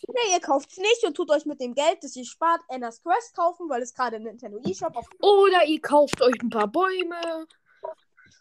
[0.07, 3.35] nee, ihr kauft's nicht und tut euch mit dem Geld, das ihr spart, Anna's Quest
[3.35, 5.09] kaufen, weil es gerade im Nintendo eShop auf.
[5.21, 7.49] Oder ihr kauft euch ein paar Bäume.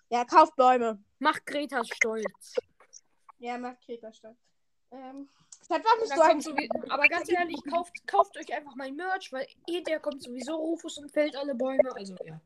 [0.10, 1.04] Ja, kauft Bäume.
[1.18, 2.56] Macht Greta stolz.
[3.40, 4.36] Ja, macht Kreta statt.
[4.92, 5.30] Ähm,
[5.62, 6.70] seit wann bist du eigentlich?
[6.90, 11.12] aber ganz ehrlich, kauft, kauft euch einfach mein Merch, weil hinterher kommt sowieso Rufus und
[11.12, 11.94] fällt alle Bäume.
[11.96, 12.40] Also ja.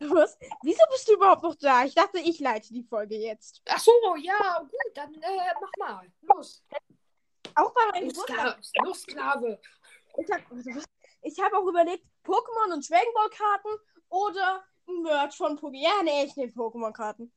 [0.00, 0.38] Was?
[0.62, 1.84] Wieso bist du überhaupt noch da?
[1.84, 3.60] Ich dachte, ich leite die Folge jetzt.
[3.68, 6.06] Ach so, ja, gut, dann äh, mach mal.
[6.22, 6.64] Los.
[7.54, 8.14] Auch bei meinem.
[8.14, 8.56] Sklave.
[8.82, 9.60] Los, Sklave.
[10.16, 10.42] Ich habe
[11.22, 13.68] ich hab auch überlegt, Pokémon und Dragon Ball Karten
[14.08, 15.82] oder ein Merch von Pokémon.
[15.82, 17.30] Ja, nee, ich nehme Pokémon-Karten.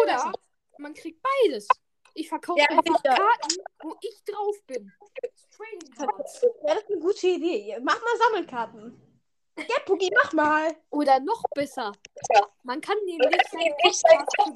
[0.00, 0.32] Oder
[0.78, 1.66] man kriegt beides.
[2.14, 3.14] Ich verkaufe Ja, einfach sicher.
[3.14, 4.92] Karten, wo ich drauf bin.
[5.98, 7.78] Ja, das ist eine gute Idee.
[7.82, 9.00] Mach mal Sammelkarten.
[9.56, 10.76] Ja, Pugi, mach mal.
[10.90, 11.92] Oder noch besser.
[12.62, 14.52] Man kann nämlich sein Podcast für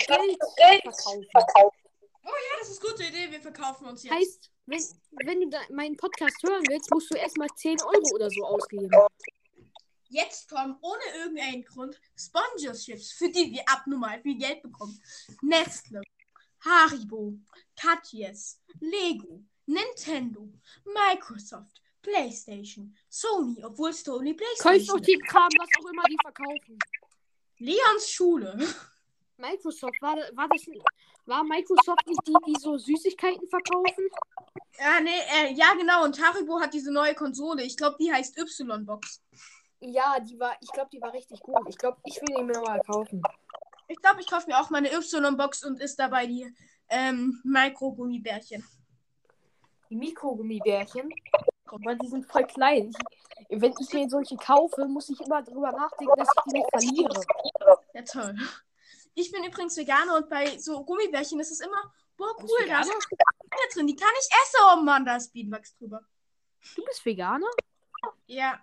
[0.56, 1.26] Geld verkaufen.
[1.34, 3.30] Ja, das ist eine gute Idee.
[3.30, 4.82] Wir verkaufen uns Heißt, wenn,
[5.24, 8.90] wenn du meinen Podcast hören willst, musst du erstmal 10 Euro oder so ausgeben.
[10.08, 15.00] Jetzt kommen ohne irgendeinen Grund Sponsorships, für die wir abnormal viel Geld bekommen.
[15.42, 16.02] Nestle,
[16.64, 17.38] Haribo,
[17.80, 20.48] Katjes, Lego, Nintendo,
[20.84, 26.78] Microsoft, PlayStation, Sony, obwohl es Sony PlayStation doch die Kram, was auch immer die verkaufen.
[27.58, 28.56] Leons Schule.
[29.38, 30.66] Microsoft, war, war das
[31.26, 34.08] war Microsoft nicht die, die so Süßigkeiten verkaufen?
[34.78, 36.04] Ja, nee, äh, ja, genau.
[36.04, 37.64] Und Haribo hat diese neue Konsole.
[37.64, 39.22] Ich glaube, die heißt Y-Box.
[39.80, 41.68] Ja, die war, ich glaube, die war richtig gut.
[41.68, 43.22] Ich glaube, ich will die mir mal kaufen.
[43.88, 46.52] Ich glaube, ich kaufe mir auch meine Y-Box und ist dabei die
[46.88, 48.64] ähm, Micro-Gummibärchen.
[49.90, 51.10] Die Mikrogummibärchen.
[51.70, 52.92] Weil die sind voll klein.
[53.48, 56.70] Ich, wenn ich mir solche kaufe, muss ich immer drüber nachdenken, dass ich die nicht
[56.70, 57.20] verliere.
[57.92, 58.36] Ja, toll.
[59.14, 62.90] Ich bin übrigens Veganer und bei so Gummibärchen ist es immer, boah, cool, da ist
[63.74, 64.60] drin, die kann ich essen.
[64.72, 66.02] Oh Mann, da ist Bienenwachs drüber.
[66.74, 67.48] Du bist Veganer?
[68.26, 68.60] Ja.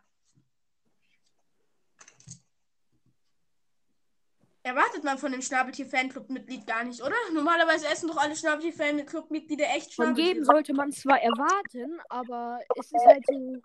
[4.66, 7.16] Erwartet man von dem Schnabeltier-Fanclub-Mitglied gar nicht, oder?
[7.34, 10.28] Normalerweise essen doch alle Schnabeltier-Fanclub-Mitglieder echt Von Schnabeltiere.
[10.30, 13.58] jedem sollte man zwar erwarten, aber es ist halt so,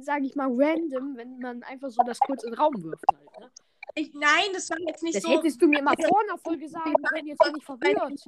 [0.00, 3.04] sage ich mal, random, wenn man einfach so das kurz in den Raum wirft.
[3.10, 3.50] Halt, ne?
[3.94, 5.30] Ich, nein, das war jetzt nicht Das so.
[5.30, 8.22] hättest du mir mal vor einer Folge sagen können, jetzt bin ich verwirrt.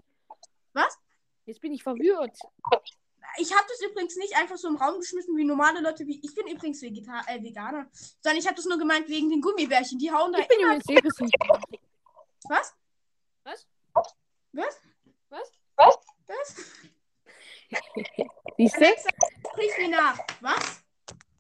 [0.73, 0.99] Was?
[1.45, 2.37] Jetzt bin ich verwirrt.
[3.39, 6.21] Ich habe das übrigens nicht einfach so im Raum geschmissen wie normale Leute wie.
[6.25, 7.89] Ich bin übrigens Vegeta äh, Veganer.
[8.21, 9.99] Sondern ich habe das nur gemeint wegen den Gummibärchen.
[9.99, 10.77] Die hauen da Ich bin immer.
[10.77, 11.31] übrigens depressiv.
[12.49, 12.75] Was?
[13.45, 13.67] Was?
[14.53, 14.81] Was?
[15.31, 15.53] Was?
[16.27, 16.57] Was?
[18.57, 18.85] Siehst du?
[18.85, 19.09] Alexa,
[19.51, 20.19] sprich mir nach.
[20.41, 20.83] Was?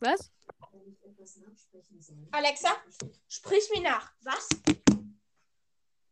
[0.01, 0.31] Was?
[0.73, 2.27] Wenn ich etwas nachsprechen soll.
[2.33, 2.77] Alexa?
[3.29, 4.13] Sprich mir nach.
[4.23, 4.49] Was?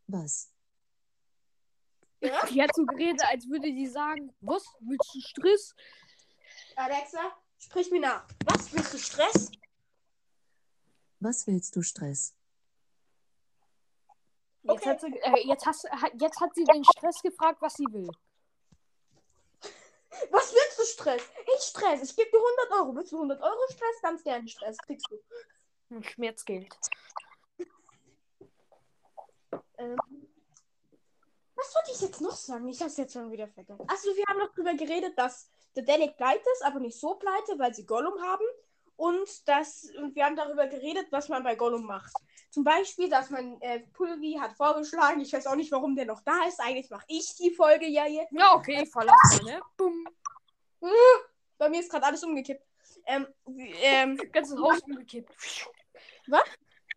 [0.07, 0.51] Was?
[2.23, 2.47] Ja?
[2.47, 5.75] Die hat so geredet, als würde die sagen, was, willst du Stress?
[6.77, 8.25] Alexa, sprich mir nach.
[8.45, 9.51] Was willst du Stress?
[11.21, 12.35] Was willst du Stress?
[14.63, 14.91] Jetzt, Okay.
[14.91, 18.09] hat sie, äh, jetzt, hast, hat, jetzt hat sie den Stress gefragt, was sie will.
[20.31, 21.23] Was willst du Stress?
[21.57, 22.03] Ich Stress.
[22.03, 22.95] Ich gebe dir 100 Euro.
[22.95, 24.03] Willst du 100 Euro Stress?
[24.03, 24.77] Ganz gerne Stress.
[24.77, 25.19] Kriegst du.
[25.89, 26.69] Hm, Schmerzgeld.
[31.73, 32.69] Was wollte ich jetzt noch sagen?
[32.69, 33.85] Ich hab's jetzt schon wieder vergessen.
[33.89, 37.59] Achso, wir haben noch drüber geredet, dass der Danik pleite ist, aber nicht so pleite,
[37.59, 38.45] weil sie Gollum haben.
[38.97, 42.13] Und, das, und wir haben darüber geredet, was man bei Gollum macht.
[42.51, 45.21] Zum Beispiel, dass man äh, Pulvi hat vorgeschlagen.
[45.21, 46.61] Ich weiß auch nicht, warum der noch da ist.
[46.61, 48.33] Eigentlich mache ich die Folge ja jetzt.
[48.33, 49.61] Ja, okay, verlass mal, ne?
[49.77, 50.07] Bumm.
[51.57, 52.65] Bei mir ist gerade alles umgekippt.
[53.07, 53.27] Ähm,
[53.81, 55.35] ähm, Ganzes Haus umgekippt.
[56.29, 56.43] Was?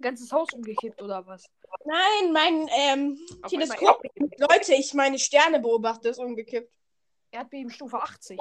[0.02, 1.46] Ganzes Haus umgekippt, oder was?
[1.86, 4.02] nein, mein ähm, Teleskop.
[4.38, 6.72] Leute, ich meine Sterne beobachte, ist umgekippt.
[7.32, 8.40] Erdbebenstufe 80.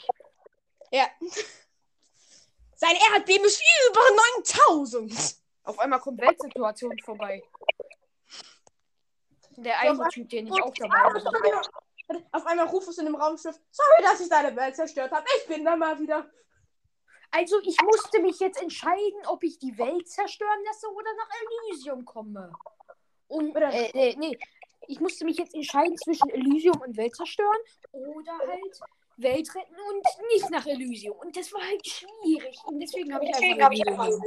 [0.90, 1.06] Ja.
[2.76, 4.00] Sein Erdbeben ist über
[4.38, 5.36] 9000.
[5.64, 7.42] Auf einmal kommt Weltsituation vorbei.
[9.56, 11.22] Der eine Typ, den ich auch dabei habe.
[12.32, 13.58] Auf einmal Rufus in dem Raumschiff.
[13.70, 15.24] Sorry, dass ich deine Welt zerstört habe.
[15.38, 16.28] Ich bin da mal wieder.
[17.36, 21.28] Also, ich musste mich jetzt entscheiden, ob ich die Welt zerstören lasse oder nach
[21.68, 22.52] Elysium komme.
[23.28, 24.38] Und, Oder- äh, äh, nee,
[24.86, 27.58] ich musste mich jetzt entscheiden zwischen Elysium und Welt zerstören
[27.92, 28.80] oder halt
[29.16, 31.16] Welt retten und nicht nach Elysium.
[31.16, 32.56] Und das war halt schwierig.
[32.66, 33.94] Und deswegen habe ich einfach Elysium.
[33.94, 34.22] genommen.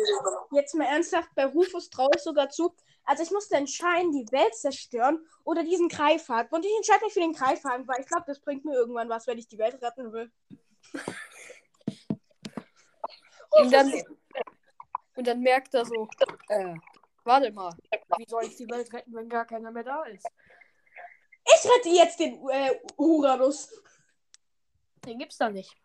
[0.51, 2.73] Jetzt mal ernsthaft, bei Rufus traue ich sogar zu.
[3.05, 6.53] Also ich musste entscheiden, die Welt zerstören oder diesen Greifhaken.
[6.53, 9.27] Und ich entscheide mich für den Greifhaken, weil ich glaube, das bringt mir irgendwann was,
[9.27, 10.31] wenn ich die Welt retten will.
[13.59, 13.91] Und dann,
[15.17, 16.07] Und dann merkt er so,
[16.49, 16.75] äh,
[17.23, 17.75] warte mal,
[18.17, 20.27] wie soll ich die Welt retten, wenn gar keiner mehr da ist?
[21.43, 23.71] Ich rette jetzt den äh, Uranus.
[25.05, 25.75] Den gibt's da nicht.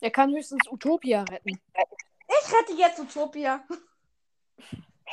[0.00, 1.60] Er kann höchstens Utopia retten.
[2.28, 3.64] Ich rette jetzt Utopia.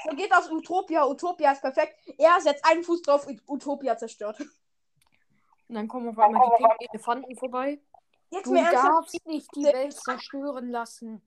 [0.04, 1.06] So geht aus Utopia.
[1.06, 1.98] Utopia ist perfekt.
[2.18, 4.39] Er setzt einen Fuß drauf und Utopia zerstört.
[4.39, 7.80] Und dann kommen auf einmal die Elefanten vorbei.
[8.30, 11.22] Jetzt Du darfst nicht die Welt zerstören lassen.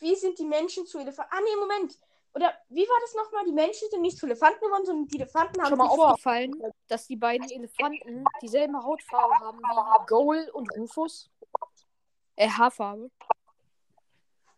[0.00, 1.32] Wie sind die Menschen zu Elefanten?
[1.34, 1.98] Ah, nee, Moment.
[2.34, 3.44] Oder wie war das nochmal?
[3.44, 6.10] Die Menschen sind nicht zu Elefanten geworden, sondern die Elefanten haben Schon mal vor.
[6.12, 6.52] aufgefallen,
[6.88, 11.28] dass die beiden Elefanten dieselbe Hautfarbe haben wie Goal und Rufus?
[12.36, 13.10] Äh, Haarfarbe.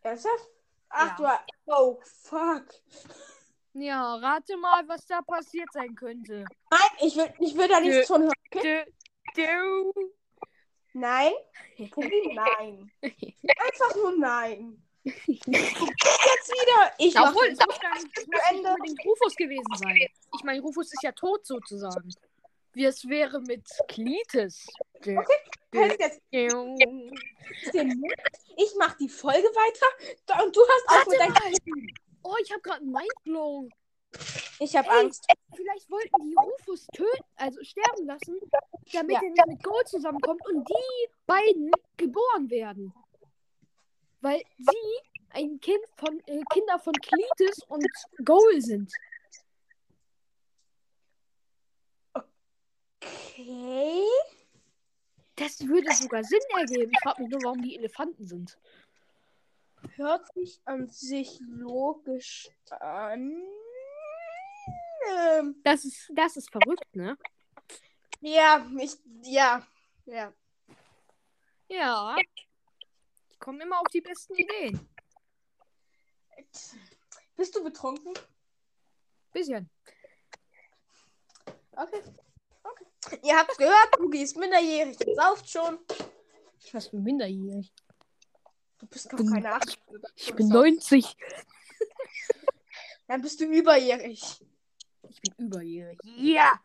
[0.02, 0.48] Ernsthaft?
[0.90, 1.44] Ach Ja.
[1.66, 1.72] du.
[1.72, 2.66] Oh, fuck.
[3.74, 6.44] Ja, rate mal, was da passiert sein könnte.
[6.70, 7.86] Nein, ich will, ich will da Dö.
[7.88, 8.32] nichts von hören.
[9.34, 10.10] Du, du.
[10.92, 11.32] Nein?
[12.34, 12.92] Nein.
[13.02, 14.82] Einfach nur nein.
[15.04, 16.92] Jetzt wieder.
[16.98, 18.68] Ich mach Obwohl, muss nicht Ende.
[18.70, 19.96] unbedingt Rufus gewesen sein.
[20.36, 22.12] Ich meine, Rufus ist ja tot sozusagen.
[22.74, 24.66] Wie es wäre mit Klites.
[25.02, 25.16] Du,
[25.74, 26.20] Halt jetzt.
[28.56, 31.56] Ich mach die Folge weiter und du hast auch mit Warte deinem.
[31.66, 31.86] mal.
[32.24, 33.70] Oh, ich habe gerade Mindblown.
[34.60, 34.92] Ich hab Ey.
[35.00, 35.26] Angst.
[35.56, 38.38] Vielleicht wollten die Rufus töten, also sterben lassen,
[38.92, 39.20] damit Ja.
[39.36, 42.94] er mit Gold zusammenkommt und die beiden geboren werden.
[44.22, 45.00] Weil sie
[45.30, 47.86] ein Kind von äh, Kinder von Klitis und
[48.24, 48.92] Goal sind.
[52.14, 54.04] Okay.
[55.36, 56.92] Das würde sogar Sinn ergeben.
[56.92, 58.58] Ich frage mich nur, warum die Elefanten sind.
[59.96, 63.42] Hört sich an sich logisch an.
[65.10, 67.18] Ähm, Das ist, das ist verrückt, ne?
[68.20, 68.96] ja, ich.
[69.24, 69.66] Ja.
[70.06, 70.32] Ja.
[71.68, 72.16] Ja.
[73.42, 74.88] Ich komme immer auf die besten Ideen.
[77.34, 78.14] Bist du betrunken?
[79.32, 79.68] Bisschen.
[81.72, 82.02] Okay.
[82.62, 83.18] Okay.
[83.24, 84.96] Ihr habt's gehört, Bugi ist minderjährig.
[85.04, 85.80] Ihr sauft schon.
[86.70, 87.72] Was für minderjährig.
[88.78, 89.76] Du bist noch bin- keine 18.
[90.14, 91.16] Ich bin 90.
[93.08, 94.22] Dann bist du überjährig.
[95.08, 95.98] Ich bin überjährig.
[96.04, 96.60] Ja!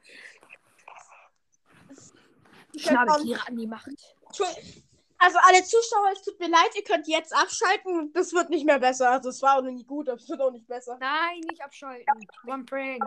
[2.71, 3.87] Ich auch- Schnabeltiere an die Macht.
[4.27, 4.86] Entschuldigung.
[5.19, 8.13] Also alle Zuschauer, es tut mir leid, ihr könnt jetzt abschalten.
[8.13, 9.09] Das wird nicht mehr besser.
[9.09, 10.97] Also es war auch noch nie gut, aber es wird auch nicht besser.
[10.99, 12.05] Nein, nicht abschalten.
[12.47, 13.03] Ein Prank.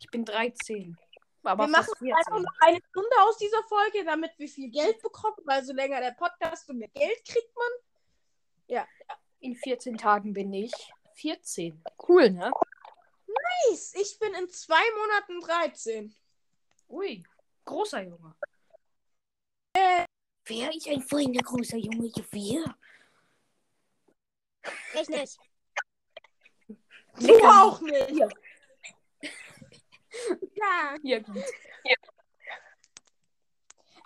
[0.00, 0.96] Ich bin 13.
[1.44, 2.42] Aber wir machen einfach 14.
[2.42, 6.12] noch eine Stunde aus dieser Folge, damit wir viel Geld bekommen, weil so länger der
[6.12, 8.86] Podcast, so mehr Geld kriegt man.
[9.40, 10.72] In 14 Tagen bin ich
[11.16, 11.84] 14.
[12.08, 12.50] Cool, ne?
[13.68, 13.94] Nice.
[14.00, 16.14] Ich bin in zwei Monaten 13.
[16.88, 17.22] Ui,
[17.66, 18.34] großer Junge.
[20.46, 22.06] Wäre ich ein feiner großer Junge?
[22.14, 22.76] Ja, wer?
[25.00, 25.38] Ich nicht.
[26.68, 27.62] Du Lecker.
[27.62, 28.10] auch nicht.
[28.10, 28.28] Ja.
[30.54, 31.36] Ja, Ja, gut.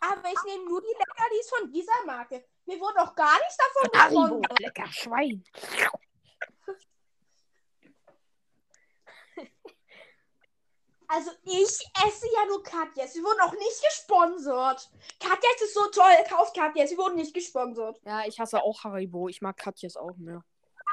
[0.00, 2.44] aber ich nehme nur die Leckerlis von dieser Marke.
[2.66, 5.44] Mir wurde auch gar nichts davon Haribo, lecker Schwein.
[11.10, 11.62] Also ich
[12.06, 13.14] esse ja nur Katjes.
[13.14, 14.90] Sie wurden auch nicht gesponsert.
[15.18, 16.12] Katjes ist so toll.
[16.28, 16.90] Kauft Katjes.
[16.90, 17.98] Sie wurden nicht gesponsert.
[18.04, 19.28] Ja, ich hasse auch Haribo.
[19.28, 20.44] Ich mag Katjes auch mehr.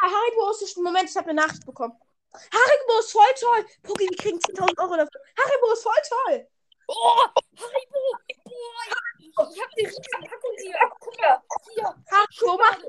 [0.02, 0.78] Ah, Haribo ist...
[0.78, 2.00] Moment, ich habe eine Nachricht bekommen.
[2.34, 3.66] Haribo ist voll toll.
[3.84, 5.22] Pucki, wir kriegen 10.000 Euro dafür.
[5.38, 6.48] Haribo ist voll toll.
[6.88, 7.22] Oh,
[7.58, 8.18] Haribo!
[8.46, 8.96] Boah,
[9.38, 10.76] ich, ich hab eine riesen Packung hier.
[11.00, 11.42] Guck mal,
[11.74, 11.96] hier.
[12.10, 12.84] Haribo macht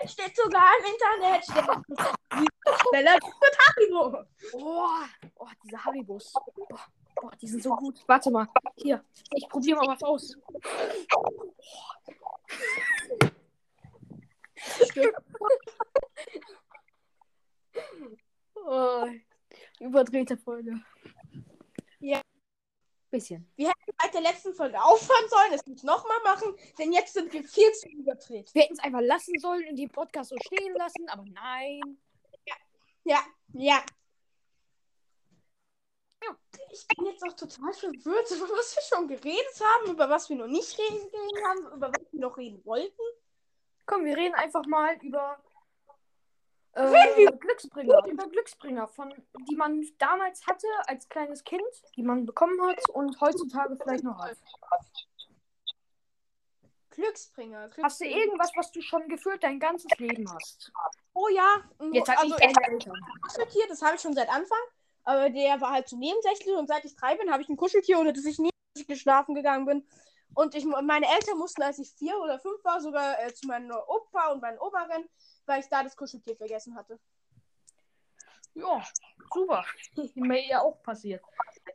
[0.00, 0.12] das.
[0.12, 1.44] Steht sogar im Internet.
[1.44, 1.66] Steht
[2.88, 4.24] schneller mit Haribo.
[4.54, 5.04] Oh,
[5.36, 6.32] oh, diese Haribos.
[6.32, 6.80] Boah,
[7.16, 8.02] boah, die sind so gut.
[8.06, 8.46] Warte mal.
[8.76, 10.36] Hier, ich probiere mal was aus.
[18.72, 19.06] Oh,
[19.80, 20.80] überdrehte Folge.
[21.98, 22.20] Ja.
[23.10, 23.52] Bisschen.
[23.56, 27.70] Seit der letzten Folge aufhören sollen, es nicht nochmal machen, denn jetzt sind wir viel
[27.72, 28.54] zu überdreht.
[28.54, 31.98] Wir hätten es einfach lassen sollen und den Podcast so stehen lassen, aber nein.
[33.04, 33.20] Ja,
[33.54, 33.82] ja.
[36.22, 36.36] Ja.
[36.72, 40.36] Ich bin jetzt auch total verwirrt, über was wir schon geredet haben, über was wir
[40.36, 41.10] noch nicht reden
[41.46, 43.02] haben, über was wir noch reden wollten.
[43.86, 45.42] Komm, wir reden einfach mal über
[46.72, 48.06] äh, Reden Glücksbringer.
[48.06, 49.12] Über Glücksbringer, von,
[49.48, 51.62] die man damals hatte als kleines Kind,
[51.96, 54.36] die man bekommen hat und heutzutage vielleicht noch hat.
[56.90, 57.68] Glücksbringer.
[57.68, 57.84] Glücksbringer.
[57.84, 60.72] Hast du irgendwas, was du schon gefühlt dein ganzes Leben hast?
[61.14, 61.62] Oh ja.
[61.92, 62.94] Jetzt sag also, ich deine Eltern.
[63.22, 64.58] Kuscheltier, das habe ich schon seit Anfang.
[65.04, 67.98] Aber der war halt so nebensächlich und seit ich drei bin, habe ich ein Kuscheltier,
[67.98, 68.50] ohne das ich nie
[68.86, 69.86] geschlafen gegangen bin.
[70.34, 73.70] Und ich, meine Eltern mussten, als ich vier oder fünf war, sogar äh, zu meinem
[73.70, 75.08] Opa und meinen Oma rennen,
[75.50, 76.98] weil ich da das Kuscheltier vergessen hatte.
[78.54, 78.82] Ja,
[79.32, 79.64] super.
[80.14, 81.22] Mir ja auch passiert.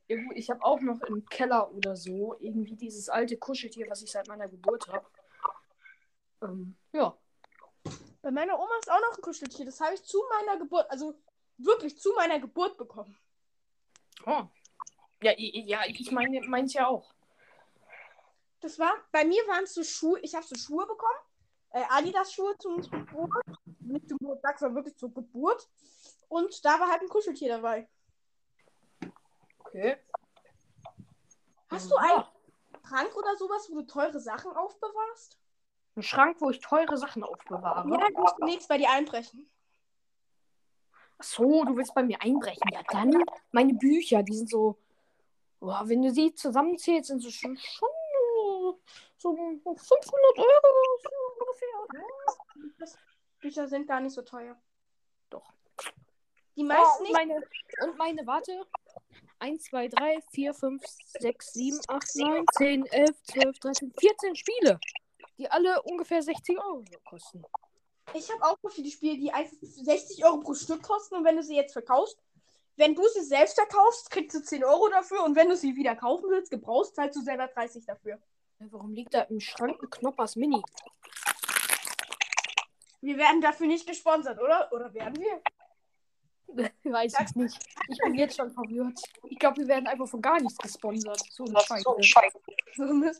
[0.07, 4.27] Ich habe auch noch im Keller oder so irgendwie dieses alte Kuscheltier, was ich seit
[4.27, 5.05] meiner Geburt habe.
[6.41, 7.17] Ähm, ja.
[8.21, 9.65] Bei meiner Oma ist auch noch ein Kuscheltier.
[9.65, 11.13] Das habe ich zu meiner Geburt, also
[11.57, 13.17] wirklich zu meiner Geburt bekommen.
[14.25, 14.45] Oh.
[15.21, 17.13] Ja, ja, ich meine meins ja auch.
[18.61, 21.19] Das war, bei mir waren es so Schuhe, ich habe so Schuhe bekommen.
[21.75, 23.44] Äh, Adidas-Schuhe zum Geburt.
[23.85, 25.69] Nicht zum Geburtstag, sondern wirklich zur Geburt.
[26.27, 27.87] Und da war halt ein Kuscheltier dabei.
[29.59, 29.97] Okay.
[31.69, 32.23] Hast du einen
[32.87, 35.37] Schrank oder sowas, wo du teure Sachen aufbewahrst?
[35.95, 37.89] Ein Schrank, wo ich teure Sachen aufbewahre.
[37.89, 39.49] Ja, dann musst du nichts bei dir einbrechen.
[41.17, 42.69] Ach so, du willst bei mir einbrechen.
[42.73, 44.77] Ja, dann meine Bücher, die sind so.
[45.59, 47.89] Boah, wenn du sie zusammenzählst, sind sie schon, schon
[49.17, 51.09] so, so 500 Euro so
[51.39, 52.03] ungefähr.
[52.77, 52.97] Das,
[53.45, 54.59] Bücher sind gar nicht so teuer.
[55.29, 55.53] Doch.
[56.55, 57.13] Die Oh, meisten und, nicht.
[57.13, 57.35] meine,
[57.83, 58.65] und meine, warte.
[59.37, 60.83] 1, 2, 3, 4, 5,
[61.19, 64.79] 6, 7, 8, 9, 10, 11, 12, 13, 14 Spiele.
[65.37, 67.43] Die alle ungefähr 60 Euro kosten.
[68.13, 71.15] Ich habe auch so viele Spiele, die einfach 60 Euro pro Stück kosten.
[71.15, 72.17] Und wenn du sie jetzt verkaufst,
[72.77, 75.23] wenn du sie selbst verkaufst, kriegst du 10 Euro dafür.
[75.23, 78.19] Und wenn du sie wieder kaufen willst, gebrauchst, zahlst du selber 30 dafür.
[78.59, 80.63] Warum liegt da im Schrank ein Knoppers Mini?
[83.01, 84.71] Wir werden dafür nicht gesponsert, oder?
[84.71, 85.41] Oder werden wir?
[86.83, 87.57] Ich weiß es nicht.
[87.89, 88.99] Ich bin jetzt schon verwirrt.
[89.23, 91.19] Ich glaube, wir werden einfach von gar nichts gesponsert.
[91.31, 91.57] So ein
[92.03, 92.39] Scheiße.
[92.75, 93.11] So.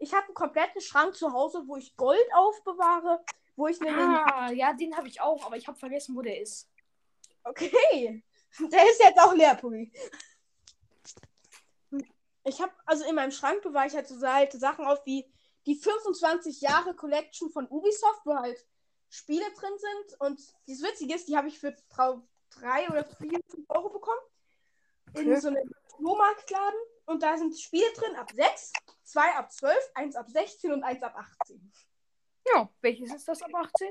[0.00, 3.24] Ich habe einen kompletten Schrank zu Hause, wo ich Gold aufbewahre,
[3.56, 3.98] wo ich einen.
[3.98, 6.68] Ah, ja, den habe ich auch, aber ich habe vergessen, wo der ist.
[7.44, 8.22] Okay.
[8.58, 9.92] Der ist jetzt auch leer, Puggy.
[12.44, 15.26] Ich habe, also in meinem Schrank bewahre ich halt so halt Sachen auf wie
[15.66, 18.64] die 25 Jahre Collection von Ubisoft, wo halt
[19.14, 20.20] Spiele drin sind.
[20.20, 21.74] Und das Witzige ist, die habe ich für
[22.50, 24.20] drei oder vier Euro bekommen.
[25.14, 25.40] In Okay.
[25.40, 26.80] so einem Flohmarktladen.
[27.06, 28.72] Und da sind Spiele drin ab 6,
[29.04, 31.72] 2 ab 12, 1 ab 16 und 1 ab 18.
[32.52, 33.88] Ja, welches ist das ab 18?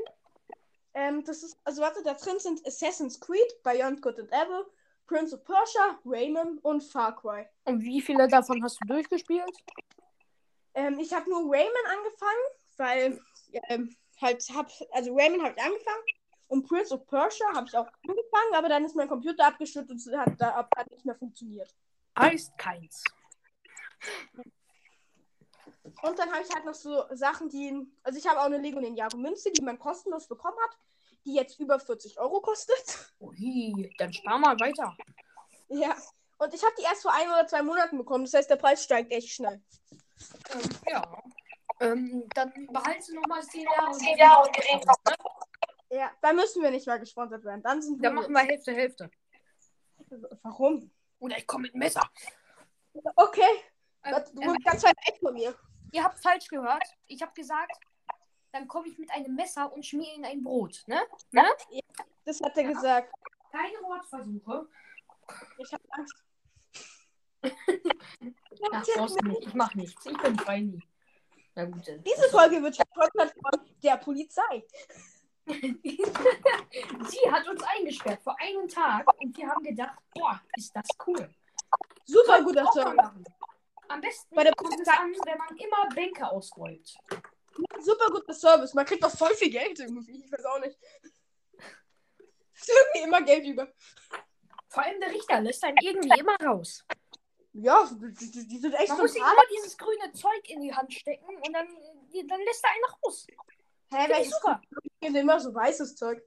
[0.96, 4.66] Ähm, das ist, also warte, da drin sind Assassin's Creed, Beyond Good and Evil,
[5.08, 7.48] Prince of Persia, Rayman und Far Cry.
[7.66, 9.50] Und wie viele davon hast du durchgespielt?
[10.74, 12.42] Ähm, ich habe nur Rayman angefangen,
[12.78, 13.22] weil
[13.70, 16.04] ähm, halt hab, also Rayman habe ich angefangen
[16.48, 20.18] und Prince of Persia habe ich auch angefangen, aber dann ist mein Computer abgestürzt und
[20.18, 21.76] hat da hat nicht mehr funktioniert.
[22.18, 23.04] Heißt keins.
[26.02, 28.80] Und dann habe ich halt noch so Sachen, die, also ich habe auch eine Lego
[28.80, 30.78] Ninjago Münze, die man kostenlos bekommen hat,
[31.26, 33.14] die jetzt über 40 Euro kostet.
[33.20, 34.96] Ui, dann spar mal weiter.
[35.70, 35.96] Ja.
[36.38, 38.84] Und ich habe die erst vor ein oder zwei Monaten bekommen, das heißt, der Preis
[38.84, 39.62] steigt echt schnell.
[40.52, 41.24] Ähm, ja.
[41.80, 43.88] Ähm, dann behalte sie nochmal 10 Jahre.
[43.88, 44.90] und Zehn Jahre und wir reden
[45.90, 47.62] Ja, da müssen wir nicht mal gesponsert werden.
[47.62, 48.04] Dann sind wir.
[48.10, 49.10] Dann machen wir Hälfte, Hälfte.
[50.42, 50.92] Warum?
[51.20, 52.04] Oder ich komme mit dem Messer.
[53.16, 53.42] Okay.
[54.04, 55.56] Ähm, Du ähm, bist ganz weit weg von mir.
[55.92, 56.84] ihr habt falsch gehört.
[57.08, 57.72] Ich habe gesagt,
[58.52, 60.84] dann komme ich mit einem Messer und schmier in ein Brot.
[60.88, 61.02] Ne?
[61.32, 61.44] ne?
[62.26, 63.12] Das hat er gesagt.
[63.52, 64.68] Keine Wortversuche.
[65.58, 66.24] Ich habe Angst.
[68.72, 69.48] Ach, brauchst du nicht.
[69.48, 70.06] Ich mach nichts.
[70.06, 70.82] Ich bin Feini.
[71.56, 71.86] Na gut.
[71.88, 74.66] Diese Folge wird gesponsert von der Polizei.
[75.46, 81.30] Sie hat uns eingesperrt vor einem Tag und wir haben gedacht, boah, ist das cool.
[82.06, 82.96] Super guter mal Service.
[82.96, 83.24] machen.
[83.90, 86.96] Am besten Bei der kommt es Polizei- an, wenn man immer Bänke ausräumt.
[87.80, 88.74] Super guter Service.
[88.74, 90.24] Man kriegt doch voll viel Geld irgendwie.
[90.24, 90.78] Ich weiß auch nicht.
[92.56, 93.68] Ist irgendwie immer Geld über.
[94.70, 96.84] Vor allem der Richter lässt einen irgendwie immer raus.
[97.54, 99.34] Ja, die, die, sind echt Man so muss sich hart.
[99.34, 103.28] immer dieses grüne Zeug in die Hand stecken und dann, dann lässt er einen raus.
[103.92, 104.60] Hä, welches super.
[104.74, 105.16] Zeug?
[105.16, 106.24] immer so weißes Zeug.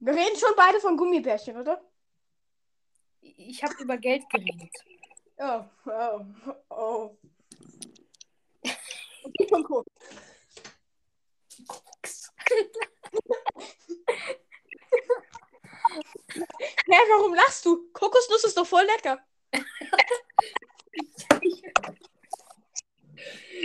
[0.00, 1.80] Wir reden schon beide von Gummibärchen, oder?
[3.20, 4.72] Ich habe über Geld geredet.
[5.38, 6.20] Oh, oh,
[6.70, 7.16] oh.
[8.62, 9.84] Okay, schon cool.
[16.86, 17.88] Hä, warum lachst du?
[17.92, 19.24] Kokosnuss ist doch voll lecker.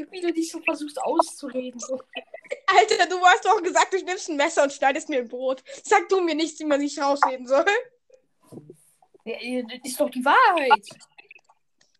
[0.09, 1.81] Wie du dich so versuchst auszureden.
[2.67, 5.63] Alter, du hast doch gesagt, du nimmst ein Messer und schneidest mir ein Brot.
[5.83, 7.65] Sag du mir nichts, wie man sich rausreden soll.
[9.23, 10.87] Ja, das ist doch die Wahrheit.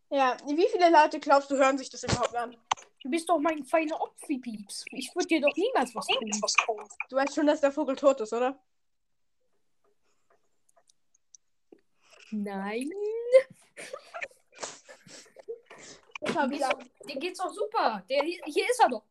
[0.09, 2.57] Ja, wie viele Leute glaubst du, hören sich das überhaupt an?
[3.01, 4.85] Du bist doch mein feiner Opfi-Pieps.
[4.91, 6.89] Ich würde dir doch niemals was tun.
[7.09, 8.59] Du weißt schon, dass der Vogel tot ist, oder?
[12.31, 12.91] Nein.
[16.21, 16.69] Mutter Geht's
[17.07, 18.03] Dir geht's doch super.
[18.09, 19.03] Der, hier hier ist er doch.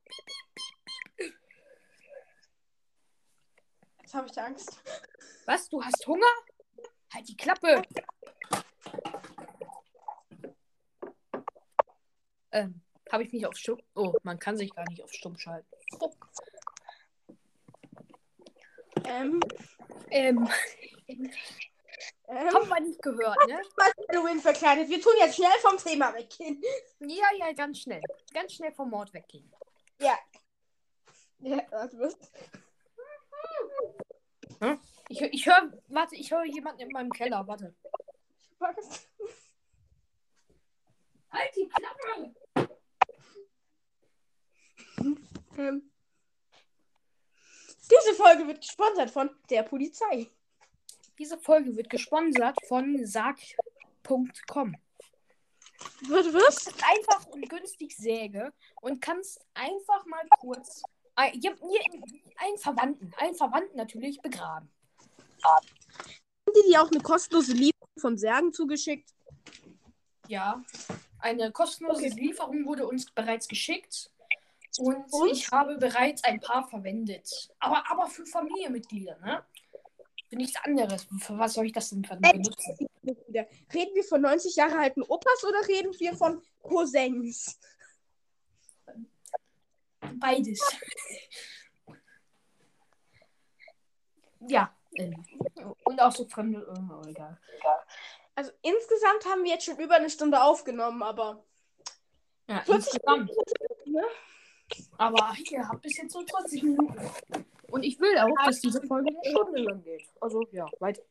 [4.01, 4.83] Jetzt habe ich Angst.
[5.47, 5.69] Was?
[5.69, 6.27] Du hast Hunger?
[7.13, 7.83] Halt die Klappe.
[12.53, 12.81] Ähm,
[13.11, 13.81] habe ich mich auf Stumm.
[13.95, 15.69] Oh, man kann sich gar nicht auf Stumm schalten.
[15.99, 16.31] Fuck.
[19.05, 19.41] Ähm,
[20.11, 20.49] Ähm,
[22.31, 23.61] ähm, haben wir nicht gehört, ne?
[23.77, 24.89] was Halloween verkleidet.
[24.89, 26.63] Wir tun jetzt schnell vom Thema weggehen.
[27.01, 28.01] Ja, ja, ganz schnell.
[28.33, 29.53] Ganz schnell vom Mord weggehen.
[30.01, 30.19] Ja.
[31.41, 32.17] Ja, was?
[35.09, 37.75] Ich, hör- ich höre, warte, ich höre jemanden in meinem Keller, warte.
[38.59, 39.07] was?
[41.31, 42.35] Halt die Klappe!
[45.59, 45.91] Ähm,
[47.91, 50.31] diese Folge wird gesponsert von der Polizei.
[51.21, 54.75] Diese Folge wird gesponsert von sag.com.
[56.09, 56.67] Was, was?
[56.83, 58.51] Einfach und günstig Säge
[58.81, 60.83] und kannst einfach mal kurz
[61.19, 61.51] ja,
[62.39, 64.71] einen Verwandten, einen Verwandten natürlich begraben.
[65.45, 65.67] Haben
[66.57, 69.11] die dir auch eine kostenlose Lieferung von Särgen zugeschickt?
[70.27, 70.65] Ja,
[71.19, 72.19] eine kostenlose Okay.
[72.19, 74.11] Lieferung wurde uns bereits geschickt
[74.79, 75.31] und, Und?
[75.31, 77.51] ich habe bereits ein paar verwendet.
[77.59, 79.45] Aber, aber für Familienmitglieder, ne?
[80.31, 81.07] Für nichts anderes.
[81.19, 82.89] Für was soll ich das denn Äh, benutzen?
[83.05, 87.59] Reden wir von 90 Jahre alten Opas oder reden wir von Cousins?
[90.15, 90.61] Beides.
[94.49, 94.75] ja.
[94.97, 95.25] ähm,
[95.85, 96.65] Und auch so fremde.
[96.69, 97.39] Oh, egal.
[98.37, 101.45] Also insgesamt haben wir jetzt schon über eine Stunde aufgenommen, aber
[102.49, 103.31] Ja, 40 insgesamt.
[103.87, 104.03] ne?
[104.97, 106.97] Aber ihr habt bis jetzt so 20 Minuten.
[107.71, 110.09] Und ich will auch, dass diese Folge eine Stunde lang geht.
[110.21, 111.03] Also ja, weiter.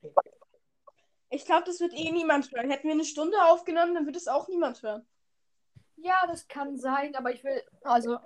[1.29, 2.69] ich glaube, das wird eh niemand hören.
[2.69, 5.05] Hätten wir eine Stunde aufgenommen, dann wird es auch niemand hören.
[5.97, 7.61] Ja, das kann sein, aber ich will.
[7.83, 8.17] Also,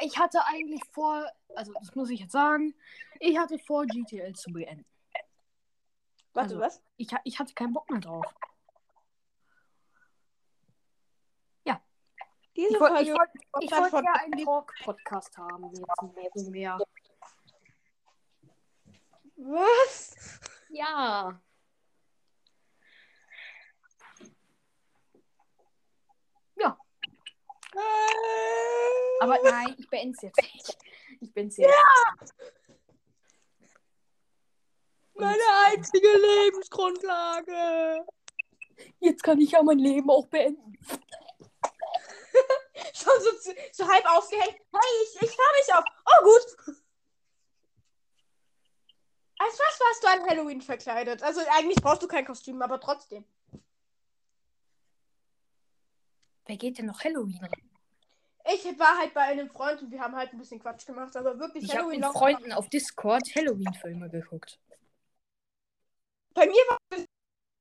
[0.00, 1.26] ich hatte eigentlich vor.
[1.54, 2.74] Also, das muss ich jetzt sagen.
[3.20, 4.84] Ich hatte vor, GTL zu beenden.
[6.32, 6.82] Warte, Also- was?
[6.96, 8.26] Ich, ich hatte keinen Bock mehr drauf.
[12.56, 15.72] Diese Ich wollte wollt, wollt ja einen Talk-Podcast haben.
[16.22, 16.78] Jetzt mehr.
[19.36, 20.40] Was?
[20.70, 21.40] Ja.
[29.24, 30.76] Aber nein, ich beende es jetzt nicht.
[31.20, 31.72] Ich beende es jetzt.
[35.14, 38.04] Meine einzige Lebensgrundlage.
[39.00, 40.76] Jetzt kann ich ja mein Leben auch beenden.
[42.92, 43.30] Schon so,
[43.72, 44.58] so halb ausgehängt.
[44.72, 45.84] Hey, ich, ich höre mich auf.
[46.04, 46.56] Oh, gut.
[49.44, 51.22] Als was warst du an Halloween verkleidet?
[51.22, 53.24] Also eigentlich brauchst du kein Kostüm, aber trotzdem.
[56.46, 57.40] Wer geht denn noch Halloween?
[58.46, 61.38] Ich war halt bei einem Freund und wir haben halt ein bisschen Quatsch gemacht, aber
[61.38, 64.58] wirklich Ich habe Halloween mit laufen- Freunden auf Discord Halloween-Filme geguckt.
[66.34, 66.78] Bei mir war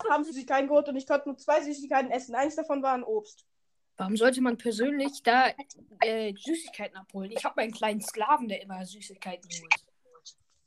[0.10, 2.36] haben Süßigkeiten geholt und ich konnte nur zwei Süßigkeiten essen.
[2.36, 3.46] Eins davon war ein Obst.
[3.96, 5.54] Warum sollte man persönlich da
[6.02, 7.32] äh, Süßigkeiten abholen?
[7.32, 9.86] Ich habe meinen kleinen Sklaven, der immer Süßigkeiten holt.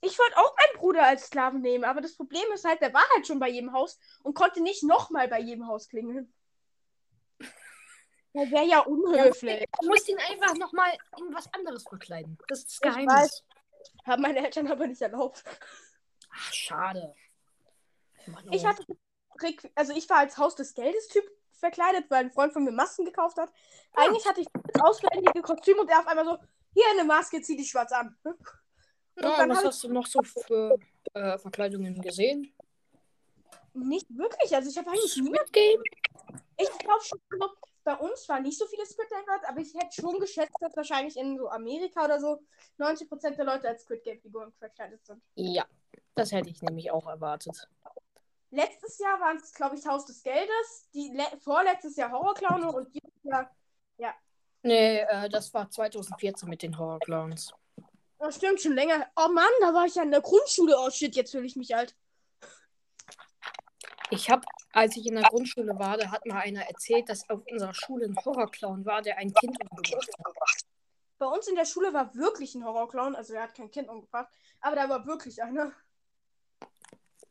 [0.01, 3.05] Ich wollte auch meinen Bruder als Sklaven nehmen, aber das Problem ist halt, der war
[3.15, 6.33] halt schon bei jedem Haus und konnte nicht nochmal bei jedem Haus klingeln.
[7.39, 9.65] Das wäre ja unhöflich.
[9.81, 12.37] Du musst ihn einfach nochmal in was anderes verkleiden.
[12.49, 13.45] Das ist das Geheimnis.
[14.05, 15.43] Haben meine Eltern aber nicht erlaubt.
[16.31, 17.15] Ach, schade.
[18.27, 18.85] Mann, Ich hatte,
[19.75, 23.07] also ich war als Haus des Geldes Typ verkleidet, weil ein Freund von mir Masken
[23.07, 23.51] gekauft hat.
[23.95, 26.39] Eigentlich hatte ich das auswendige Kostüm und er auf einmal so,
[26.75, 28.17] hier eine Maske, zieh dich schwarz an.
[29.17, 30.79] Ja, was hast du noch so für
[31.15, 32.53] äh, Verkleidungen gesehen?
[33.75, 35.83] Nicht wirklich, also ich habe eigentlich Squid Game?
[36.59, 37.55] Ich glaube schon, also
[37.85, 40.77] bei uns war nicht so viele Squid Game Leute, aber ich hätte schon geschätzt, dass
[40.77, 42.43] wahrscheinlich in so Amerika oder so
[42.79, 45.23] 90% der Leute als Squid Game Figuren verkleidet sind.
[45.35, 45.67] Ja,
[46.15, 47.69] das hätte ich nämlich auch erwartet.
[48.51, 52.95] Letztes Jahr waren es, glaube ich, Haus des Geldes, die le vorletztes Jahr Horrorclown und
[52.95, 53.51] dieses Jahr,
[54.67, 57.55] Nee, äh, das war 2014 mit den Horrorclowns.
[58.19, 59.07] Oh, stimmt schon länger.
[59.17, 60.77] Oh Mann, da war ich ja in der Grundschule.
[60.79, 61.95] Oh shit, jetzt fühle ich mich alt.
[64.11, 67.41] Ich habe, als ich in der Grundschule war, da hat mal einer erzählt, dass auf
[67.51, 70.35] unserer Schule ein Horrorclown war, der ein Kind umgebracht hat.
[71.19, 74.29] Bei uns in der Schule war wirklich ein Horrorclown, also er hat kein Kind umgebracht,
[74.61, 75.73] aber da war wirklich einer.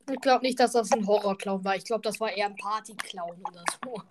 [0.09, 1.75] Ich glaube nicht, dass das ein Horrorclown war.
[1.75, 4.01] Ich glaube, das war eher ein Partyclown oder so.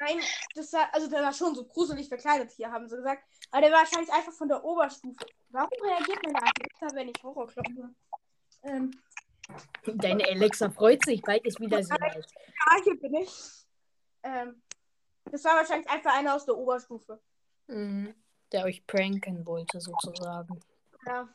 [0.00, 0.18] Nein,
[0.54, 3.22] das war, also der war schon so gruselig verkleidet hier, haben sie gesagt.
[3.50, 5.26] Aber der war wahrscheinlich einfach von der Oberstufe.
[5.50, 7.90] Warum reagiert meine Alexa, wenn ich Horrorclown höre?
[8.62, 8.90] Ähm,
[9.84, 12.24] Deine Alexa freut sich, bald ist wieder so weit.
[12.26, 13.66] ja, hier bin ich.
[14.22, 14.62] Ähm,
[15.24, 17.20] Das war wahrscheinlich einfach einer aus der Oberstufe.
[17.66, 18.14] Mhm.
[18.52, 20.60] Der euch pranken wollte, sozusagen.
[21.06, 21.28] Ja.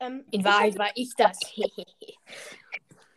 [0.00, 1.38] Ähm, In Wahrheit war ich das.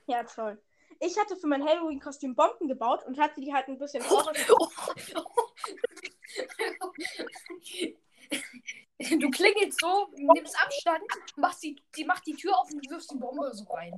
[0.08, 0.62] Ja, toll.
[1.00, 4.04] Ich hatte für mein Halloween-Kostüm Bomben gebaut und hatte die halt ein bisschen.
[8.98, 11.04] Du klingelst so, nimmst Abstand,
[11.36, 13.94] machst die, die macht die Tür auf und wirfst die Bombe so rein.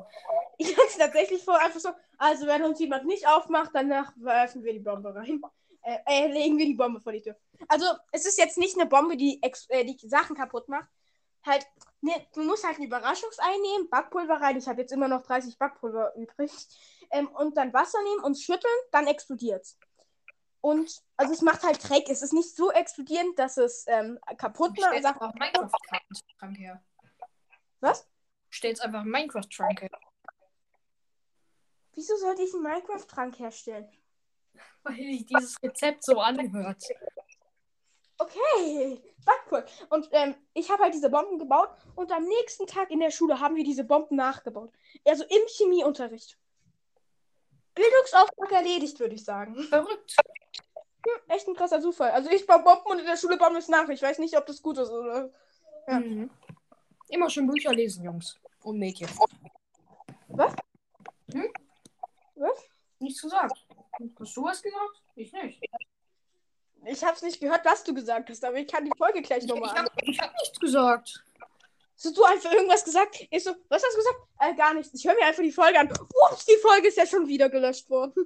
[0.58, 4.64] Ich hatte es tatsächlich vor, einfach so, also wenn uns jemand nicht aufmacht, danach werfen
[4.64, 5.42] wir die Bombe rein.
[5.84, 7.38] Äh, äh, legen wir die Bombe vor die Tür.
[7.68, 10.90] Also, es ist jetzt nicht eine Bombe, die, ex äh, die Sachen kaputt macht.
[11.48, 11.66] Halt,
[12.02, 14.58] ne, du musst halt ein Überraschungsei nehmen, Backpulver rein.
[14.58, 16.52] Ich habe jetzt immer noch 30 Backpulver übrig.
[17.10, 19.78] Ähm, und dann Wasser nehmen und schütteln, dann explodiert's.
[20.62, 22.10] Und, also es macht halt Dreck.
[22.10, 24.90] Es ist nicht so explodierend, dass es ähm, kaputt macht.
[24.90, 26.84] Stellst einfach einen Minecraft-Schrank her.
[27.80, 28.08] Was?
[28.52, 29.90] Stellst einfach einen Minecraft-Schrank her.
[31.94, 33.90] Wieso sollte ich einen Minecraft-Trank herstellen?
[34.84, 36.84] Weil sich dieses Rezept so anhört.
[38.20, 39.68] Okay, Backpulver.
[39.90, 43.40] Und ähm, ich habe halt diese Bomben gebaut und am nächsten Tag in der Schule
[43.40, 44.72] haben wir diese Bomben nachgebaut.
[45.06, 46.38] Also im Chemieunterricht.
[47.76, 49.56] Bildungsauftrag erledigt, würde ich sagen.
[49.64, 50.16] Verrückt.
[51.06, 52.12] Hm, echt ein krasser Zufall.
[52.12, 53.88] Also ich baue Bomben und in der Schule bauen wir es nach.
[53.90, 55.30] Ich weiß nicht, ob das gut ist oder.
[55.88, 56.00] Ja.
[56.00, 56.32] Mhm.
[57.10, 58.38] Immer schön Bücher lesen, Jungs.
[58.64, 59.08] Und Mädchen.
[60.30, 60.54] Was?
[61.32, 61.54] Hm?
[62.36, 62.66] Was?
[63.00, 63.66] Nichts gesagt.
[64.20, 65.04] Hast du was gesagt?
[65.16, 65.62] Ich nicht.
[66.86, 69.44] Ich habe es nicht gehört, was du gesagt hast, aber ich kann die Folge gleich
[69.44, 69.86] Ich, nochmal ich an.
[69.86, 71.24] habe hab nichts gesagt.
[72.02, 73.28] Hast du einfach irgendwas gesagt?
[73.32, 74.18] Ich so, was hast du gesagt?
[74.40, 74.94] Äh, gar nichts.
[74.94, 75.90] Ich höre mir einfach die Folge an.
[76.32, 78.26] Ups, die Folge ist ja schon wieder gelöscht worden.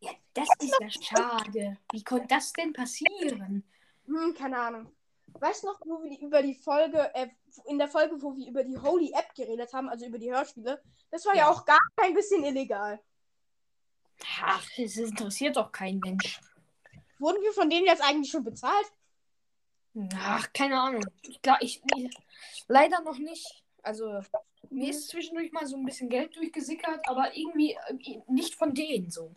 [0.00, 1.78] Ja, das ist ja schade.
[1.92, 3.62] Wie konnte das denn passieren?
[4.06, 4.92] Hm, keine Ahnung.
[5.34, 7.28] Weißt du noch, wo wir über die Folge, äh,
[7.66, 10.80] in der Folge, wo wir über die Holy App geredet haben, also über die Hörspiele,
[11.10, 11.50] das war ja, Ja.
[11.50, 13.00] auch gar kein bisschen illegal.
[14.42, 16.40] Ach, es interessiert doch kein Mensch.
[17.18, 18.86] Wurden wir von denen jetzt eigentlich schon bezahlt?
[20.16, 21.04] Ach, keine Ahnung.
[21.22, 21.82] Ich, glaub, ich,
[22.66, 23.62] leider noch nicht.
[23.82, 24.20] Also,
[24.70, 29.10] mir ist zwischendurch mal so ein bisschen Geld durchgesickert, aber irgendwie äh, nicht von denen
[29.10, 29.34] so.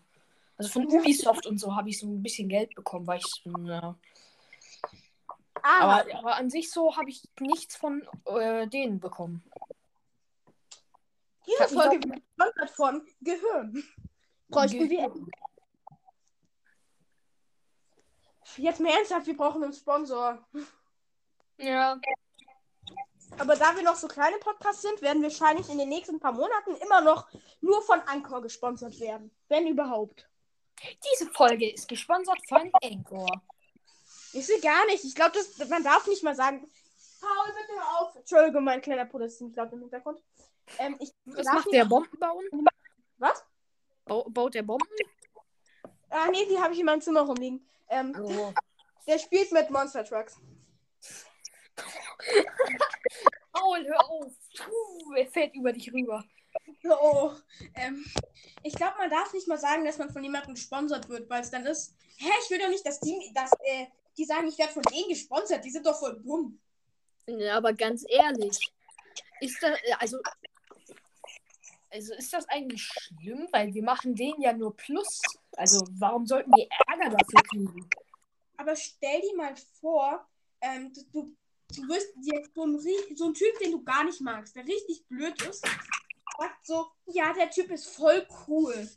[0.57, 3.45] Also von Ubisoft und so habe ich so ein bisschen Geld bekommen, weil ich.
[3.65, 3.95] Ja.
[5.61, 9.43] Ah, Aber, aber an sich so habe ich nichts von äh, denen bekommen.
[11.45, 13.83] diese Folge wird gesponsert von Gehirn.
[14.49, 15.11] Bräuchten wir.
[18.57, 20.45] Jetzt mal ernsthaft, wir brauchen einen Sponsor.
[21.57, 21.99] Ja.
[23.37, 26.31] Aber da wir noch so kleine Podcasts sind, werden wir wahrscheinlich in den nächsten paar
[26.31, 27.27] Monaten immer noch
[27.61, 29.31] nur von Anchor gesponsert werden.
[29.49, 30.27] Wenn überhaupt.
[31.11, 33.29] Diese Folge ist gesponsert von Anchor.
[34.33, 35.03] Ich sehe gar nicht.
[35.03, 35.37] Ich glaube,
[35.69, 36.69] man darf nicht mal sagen.
[37.19, 38.15] Paul, bitte hör auf.
[38.15, 40.21] Entschuldigung, mein kleiner Bruder ist ziemlich laut im Hintergrund.
[40.77, 42.43] Ähm, ich Was macht nicht- der Bomben bauen?
[43.17, 43.43] Was?
[44.07, 44.87] Bau, baut der Bomben?
[46.09, 47.67] Ah, nee, die habe ich in meinem Zimmer rumliegen.
[47.89, 48.53] Ähm, Oh.
[49.07, 50.37] der spielt mit Monster Trucks.
[53.51, 54.33] Paul, hör auf.
[54.57, 56.23] Puh, er fährt über dich rüber.
[56.83, 57.31] Oh,
[57.75, 58.05] ähm,
[58.63, 61.51] ich glaube, man darf nicht mal sagen, dass man von jemandem gesponsert wird, weil es
[61.51, 61.95] dann ist.
[62.17, 63.87] Hä, ich will doch nicht, dass die, dass, äh,
[64.17, 65.63] die sagen, ich werde von denen gesponsert.
[65.63, 66.59] Die sind doch voll dumm.
[67.27, 68.57] Ja, aber ganz ehrlich,
[69.41, 70.17] ist das, also,
[71.97, 73.47] also ist das eigentlich schlimm?
[73.51, 75.21] Weil wir machen denen ja nur Plus.
[75.55, 77.89] Also, warum sollten wir Ärger dafür kriegen?
[78.57, 80.25] Aber stell dir mal vor,
[80.61, 81.35] ähm, du, du,
[81.75, 82.79] du wirst jetzt so ein,
[83.15, 85.65] so ein Typ, den du gar nicht magst, der richtig blöd ist,
[86.37, 88.89] sagt so, ja, der Typ ist voll cool.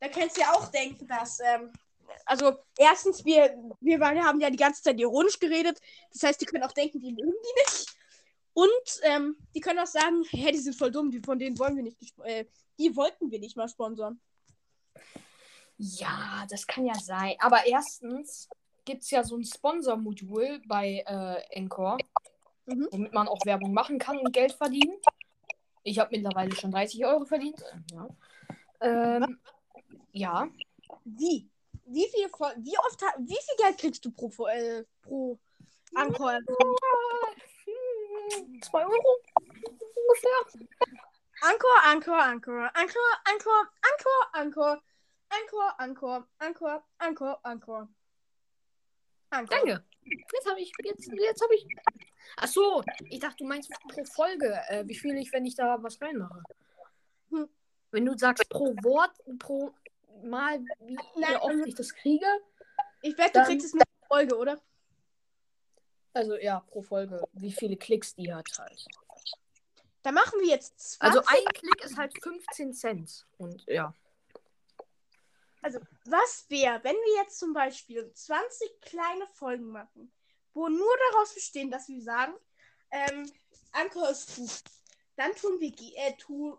[0.00, 1.72] Da kannst du ja auch denken, dass, ähm,
[2.26, 5.80] also erstens, wir, wir haben ja die ganze Zeit ironisch geredet.
[6.12, 7.96] Das heißt, die können auch denken, die mögen die nicht.
[8.54, 11.76] Und ähm, die können auch sagen, hä, die sind voll dumm, die, von denen wollen
[11.76, 12.44] wir nicht, äh,
[12.78, 14.20] die wollten wir nicht mal sponsern.
[15.78, 17.34] Ja, das kann ja sein.
[17.40, 18.48] Aber erstens
[18.84, 21.98] gibt es ja so ein Sponsor-Modul bei äh, Encore,
[22.66, 22.88] mhm.
[22.90, 24.96] womit man auch Werbung machen kann und Geld verdienen.
[25.82, 27.62] Ich habe mittlerweile schon 30 Euro verdient.
[27.90, 28.08] Ja.
[28.80, 29.40] Ähm,
[30.12, 30.48] ja.
[31.04, 31.48] Wie?
[31.84, 35.38] Wie viel, wie oft, wie viel Geld kriegst du pro, äh, pro
[35.96, 36.38] Encore?
[36.48, 37.42] Ja.
[38.60, 39.20] 2 Euro
[39.96, 40.68] ungefähr.
[41.42, 44.82] Ankor, Ankor, Ankor, Ankor, Ankor, Ankor, Ankor,
[45.28, 47.88] Ankor, Ankor, Ankor, Ankor, Ankor.
[49.30, 49.84] Danke.
[50.04, 51.66] Jetzt habe ich, jetzt, jetzt habe ich.
[52.36, 55.82] Ach so, ich dachte, du meinst pro Folge, äh, wie viel ich, wenn ich da
[55.82, 56.42] was reinmache.
[57.30, 57.48] Hm.
[57.90, 59.72] Wenn du sagst pro Wort, pro
[60.22, 62.26] Mal, wie, Nein, oft also ich das kriege.
[63.00, 64.60] Ich wette, du kriegst es nur pro Folge, oder?
[66.14, 68.86] Also ja, pro Folge, wie viele Klicks die hat halt.
[70.02, 71.02] Da machen wir jetzt 20.
[71.02, 73.26] Also ein Klick ist halt 15 Cent.
[73.38, 73.94] Und ja.
[75.62, 80.12] Also, was wäre, wenn wir jetzt zum Beispiel 20 kleine Folgen machen,
[80.54, 82.34] wo nur daraus bestehen, dass wir sagen,
[82.90, 83.30] ähm,
[83.70, 84.62] Anker ist gut.
[85.16, 86.58] Dann tun wir, äh, tu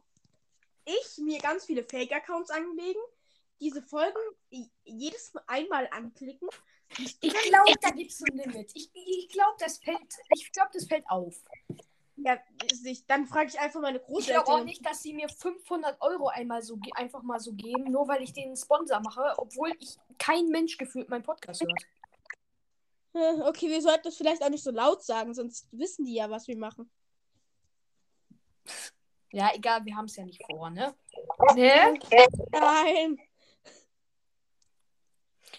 [0.85, 2.99] ich mir ganz viele Fake-Accounts anlegen,
[3.59, 4.19] diese Folgen
[4.83, 6.49] jedes Mal einmal anklicken.
[6.99, 8.71] Ich glaube, da gibt es ein Limit.
[8.75, 9.99] Ich, ich glaube, das fällt,
[10.35, 11.35] ich glaube, das fällt auf.
[12.15, 12.37] Ja,
[12.83, 13.09] nicht.
[13.09, 14.65] Dann frage ich einfach meine Ich glaube auch Großeltern.
[14.65, 18.33] nicht, dass sie mir 500 Euro einmal so einfach mal so geben, nur weil ich
[18.33, 21.83] den Sponsor mache, obwohl ich kein Mensch gefühlt meinen Podcast hört.
[23.13, 26.29] Hm, Okay, wir sollten das vielleicht auch nicht so laut sagen, sonst wissen die ja,
[26.29, 26.89] was wir machen.
[29.31, 30.93] Ja, egal, wir haben es ja nicht vor, ne?
[31.55, 31.99] Ne?
[32.51, 33.19] Nein.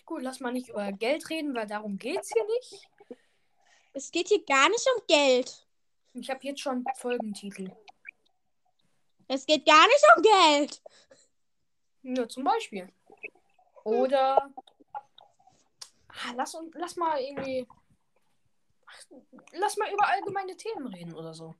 [0.04, 2.88] Gut, lass mal nicht über Geld reden, weil darum geht's hier nicht.
[3.94, 5.66] Es geht hier gar nicht um Geld.
[6.14, 7.70] Ich habe jetzt schon Folgentitel.
[9.28, 10.82] Es geht gar nicht um Geld.
[12.02, 12.92] Ja, zum Beispiel.
[13.84, 14.52] Oder.
[16.08, 17.66] Ah, lass, uns, lass mal irgendwie.
[18.86, 19.02] Ach,
[19.52, 21.54] Lass mal über allgemeine Themen reden oder so.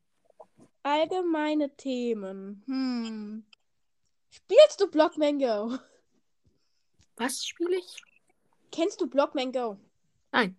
[0.82, 2.62] Allgemeine Themen.
[2.66, 3.44] Hm.
[4.30, 5.78] Spielst du Blockman Go?
[7.16, 8.02] Was spiele ich?
[8.74, 9.78] Kennst du Blockman Go?
[10.32, 10.56] Nein.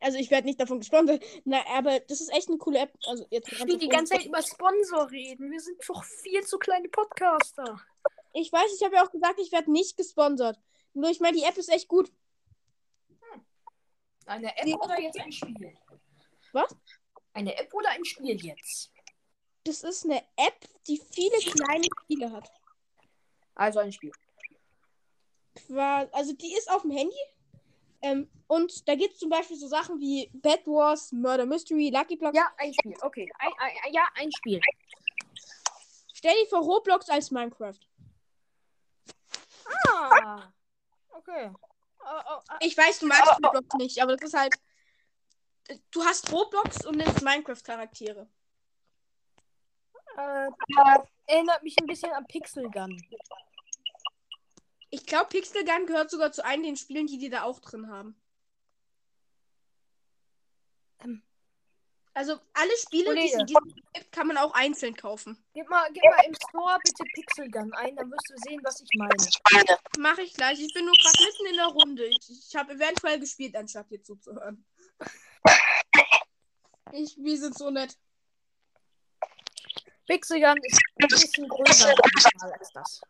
[0.00, 1.24] Also ich werde nicht davon gesponsert.
[1.44, 2.92] Na, aber das ist echt eine coole App.
[3.06, 5.50] Also jetzt Ich will die ganze Zeit über Sponsor reden.
[5.50, 7.80] Wir sind doch viel zu kleine Podcaster.
[8.34, 10.58] Ich weiß, ich habe ja auch gesagt, ich werde nicht gesponsert.
[10.94, 12.12] Nur ich meine, die App ist echt gut.
[14.26, 14.76] Eine App Ja.
[14.76, 15.72] oder jetzt ein Spiel?
[16.52, 16.74] Was?
[17.32, 18.90] Eine App oder ein Spiel jetzt?
[19.64, 22.50] Das ist eine App, die viele kleine Spiele hat.
[23.54, 24.12] Also ein Spiel.
[26.12, 27.16] Also die ist auf dem Handy.
[28.02, 32.16] Ähm, und da gibt es zum Beispiel so Sachen wie Bad Wars, Murder Mystery, Lucky
[32.16, 32.36] Blocks.
[32.36, 32.96] Ja, ein Spiel.
[33.00, 33.28] Okay.
[33.38, 34.60] Ein, ein, ja, ein Spiel.
[36.12, 37.78] Stell dir vor Roblox als Minecraft.
[39.88, 40.52] Ah.
[41.10, 41.50] Okay.
[42.00, 42.58] Oh, oh, ah.
[42.60, 44.54] Ich weiß, du magst Roblox nicht, aber das ist halt.
[45.90, 48.28] Du hast Roblox und nimmst Minecraft-Charaktere.
[50.16, 50.48] Äh,
[51.26, 53.02] erinnert mich ein bisschen an Pixel Gun.
[55.06, 57.88] Ich glaube, Pixel Gun gehört sogar zu einem den Spielen, die die da auch drin
[57.88, 58.20] haben.
[60.98, 61.22] Ähm.
[62.12, 63.40] Also alle Spiele, die es Kollege.
[63.40, 65.40] in diesem Spiel gibt, kann man auch einzeln kaufen.
[65.54, 68.80] Gib mal, gib mal im Store bitte Pixel Gun ein, dann wirst du sehen, was
[68.80, 69.78] ich meine.
[69.96, 70.58] Mache ich gleich.
[70.58, 72.06] Ich bin nur gerade mitten in der Runde.
[72.06, 74.66] Ich, ich habe eventuell gespielt, anstatt dir zuzuhören.
[76.90, 77.96] Ich, wir sind so nett.
[80.08, 81.94] Pixel Gun ist ein bisschen größer
[82.40, 83.00] als das.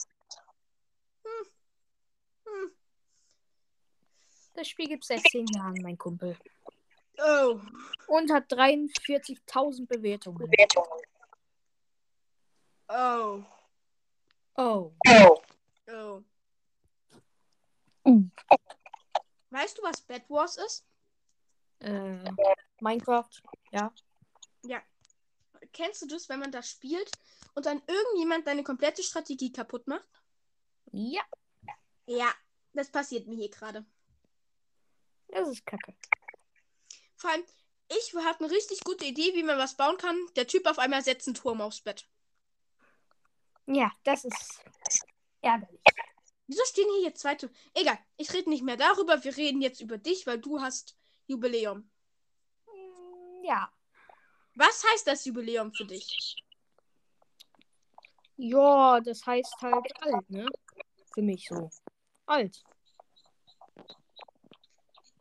[2.47, 2.71] Hm.
[4.57, 6.37] Das Spiel gibt es seit 10 Jahren, mein Kumpel.
[7.19, 7.61] Oh.
[8.09, 10.51] Und hat 43.000 Bewertungen.
[12.89, 13.43] Oh.
[14.57, 14.93] Oh.
[15.89, 16.23] Oh.
[18.05, 18.31] Mhm.
[19.51, 20.87] Weißt du, was Bad Wars ist?
[21.81, 22.25] Äh,
[22.81, 23.43] Minecraft.
[23.73, 23.93] Ja.
[25.73, 27.11] Kennst du das, wenn man das spielt
[27.55, 30.09] und dann irgendjemand deine komplette Strategie kaputt macht?
[30.93, 31.23] Ja.
[32.07, 32.33] Ja,
[32.73, 33.85] das passiert mir hier gerade.
[35.29, 35.95] Das ist kacke.
[37.17, 37.45] Vor allem,
[37.89, 40.17] ich hatte eine richtig gute Idee, wie man was bauen kann.
[40.37, 42.09] Der Typ auf einmal setzt einen Turm aufs Bett.
[43.67, 44.65] Ja, das ist
[45.41, 45.81] ärgerlich.
[46.47, 47.55] Wieso stehen hier jetzt zwei Türme?
[47.75, 49.23] Egal, ich rede nicht mehr darüber.
[49.25, 50.97] Wir reden jetzt über dich, weil du hast
[51.27, 51.91] Jubiläum.
[53.43, 53.73] Ja.
[54.55, 56.37] Was heißt das Jubiläum für dich?
[58.37, 60.47] Ja, das heißt halt alt, ne?
[61.13, 61.71] Für mich so.
[62.27, 62.63] Alt.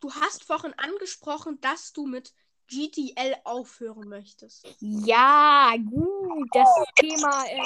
[0.06, 2.32] Du hast vorhin angesprochen, dass du mit
[2.68, 4.64] GTL aufhören möchtest.
[4.80, 6.48] Ja, gut.
[6.54, 7.44] Das Thema.
[7.48, 7.66] Ähm.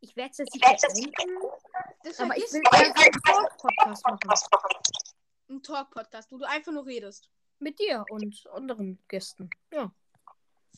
[0.00, 1.38] Ich werde es jetzt nicht beenden,
[2.02, 4.80] Das aber ich will einen Talk-Podcast machen.
[5.50, 7.30] Ein Talk-Podcast, wo du einfach nur redest.
[7.60, 9.48] Mit dir und anderen Gästen.
[9.72, 9.92] Ja.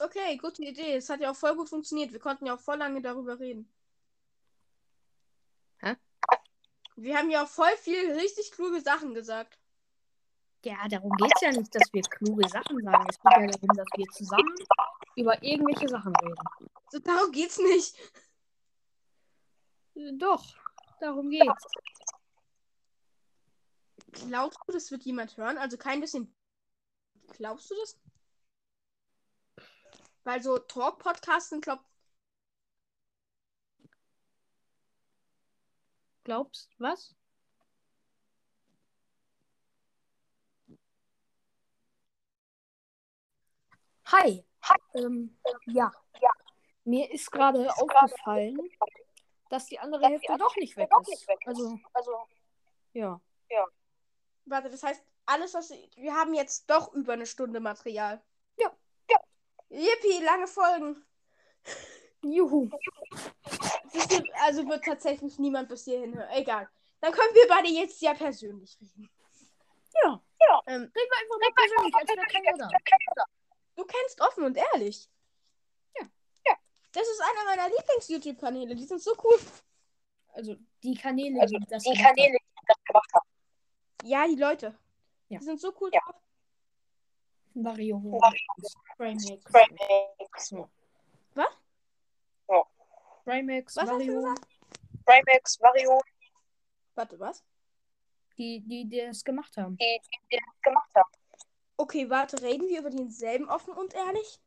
[0.00, 0.96] Okay, gute Idee.
[0.96, 2.12] Es hat ja auch voll gut funktioniert.
[2.12, 3.72] Wir konnten ja auch voll lange darüber reden.
[5.78, 5.96] Hä?
[7.01, 9.59] Wir haben ja auch voll viel richtig kluge Sachen gesagt.
[10.62, 13.06] Ja, darum geht es ja nicht, dass wir kluge Sachen sagen.
[13.09, 14.55] Es geht ja darum, dass wir zusammen
[15.16, 16.68] über irgendwelche Sachen reden.
[16.90, 17.97] So, darum geht's nicht.
[19.94, 20.44] Äh, Doch,
[21.01, 21.64] darum geht's.
[24.12, 25.56] Glaubst du, das wird jemand hören?
[25.56, 26.35] Also kein bisschen.
[27.32, 27.98] Glaubst du das?
[30.24, 31.81] Weil so Talk-Podcasten, glaub.
[36.31, 37.12] Glaubst was?
[44.05, 44.44] Hi.
[44.94, 45.36] Ähm,
[45.66, 45.90] ja.
[46.85, 48.61] Mir ist gerade aufgefallen,
[49.48, 51.28] dass die andere Hälfte doch nicht weg ist.
[51.47, 52.12] Also, Also,
[52.93, 53.20] ja.
[54.44, 55.70] Warte, das heißt, alles, was.
[55.97, 58.23] Wir haben jetzt doch über eine Stunde Material.
[58.57, 58.70] Ja.
[59.11, 59.19] Ja.
[59.69, 61.05] Yippie, lange Folgen.
[62.23, 62.70] Juhu.
[64.44, 66.28] Also wird tatsächlich niemand bis hierhin hören.
[66.32, 66.68] Egal.
[67.00, 69.10] Dann können wir beide jetzt ja persönlich reden.
[70.04, 70.20] Ja.
[70.66, 72.56] Ähm, Reden wir einfach mal persönlich, als wäre keiner
[73.16, 73.24] da.
[73.76, 75.08] du kennst offen und ehrlich.
[75.98, 76.06] Ja.
[76.46, 76.54] Ja.
[76.92, 78.74] Das ist einer meiner Lieblings-YouTube-Kanäle.
[78.74, 79.38] Die sind so cool.
[80.32, 81.92] Also, die Kanäle, Also, die das die.
[81.94, 83.26] Kanäle, die das gemacht haben.
[84.04, 84.78] Ja, die Leute.
[85.28, 85.38] Ja.
[85.38, 86.00] Die sind so cool Ja.
[86.00, 86.16] drauf.
[87.54, 88.20] Mario.
[88.92, 89.28] Spraymax.
[89.42, 90.54] Spraymax.
[93.31, 94.47] Spraymax, Was gesagt?
[95.02, 96.01] Spraymax, Mario,
[96.97, 97.44] Warte, was?
[98.36, 99.77] Die, die, die das gemacht haben.
[99.77, 100.01] die,
[100.32, 101.11] die das gemacht haben.
[101.77, 104.40] Okay, warte, reden wir über denselben offen und ehrlich?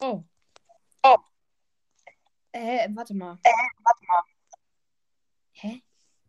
[0.00, 0.24] Oh.
[1.04, 1.16] Oh.
[2.50, 3.38] Äh, warte mal.
[3.44, 4.22] Warte mal,
[5.52, 5.82] Hä?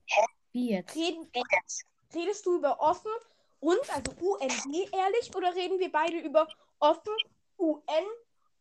[0.06, 0.26] Hä?
[0.52, 0.96] Wie jetzt?
[0.96, 1.86] Reden, wie jetzt?
[2.14, 3.12] redest du über offen
[3.60, 6.48] und, also UND ehrlich, oder reden wir beide über
[6.80, 7.16] offen,
[7.58, 8.06] UN,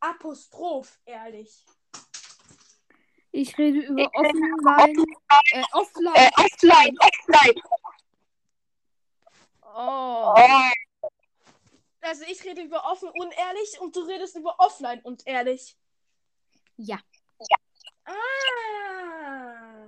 [0.03, 1.65] Apostroph ehrlich?
[3.31, 5.05] Ich rede über offline.
[5.53, 6.15] Äh, offline.
[6.15, 7.63] Äh, offline, offline.
[9.63, 10.35] Oh.
[10.37, 11.07] Oh,
[12.01, 15.77] Also ich rede über offen unehrlich und du redest über offline und ehrlich.
[16.77, 16.99] Ja.
[18.05, 19.87] Ah.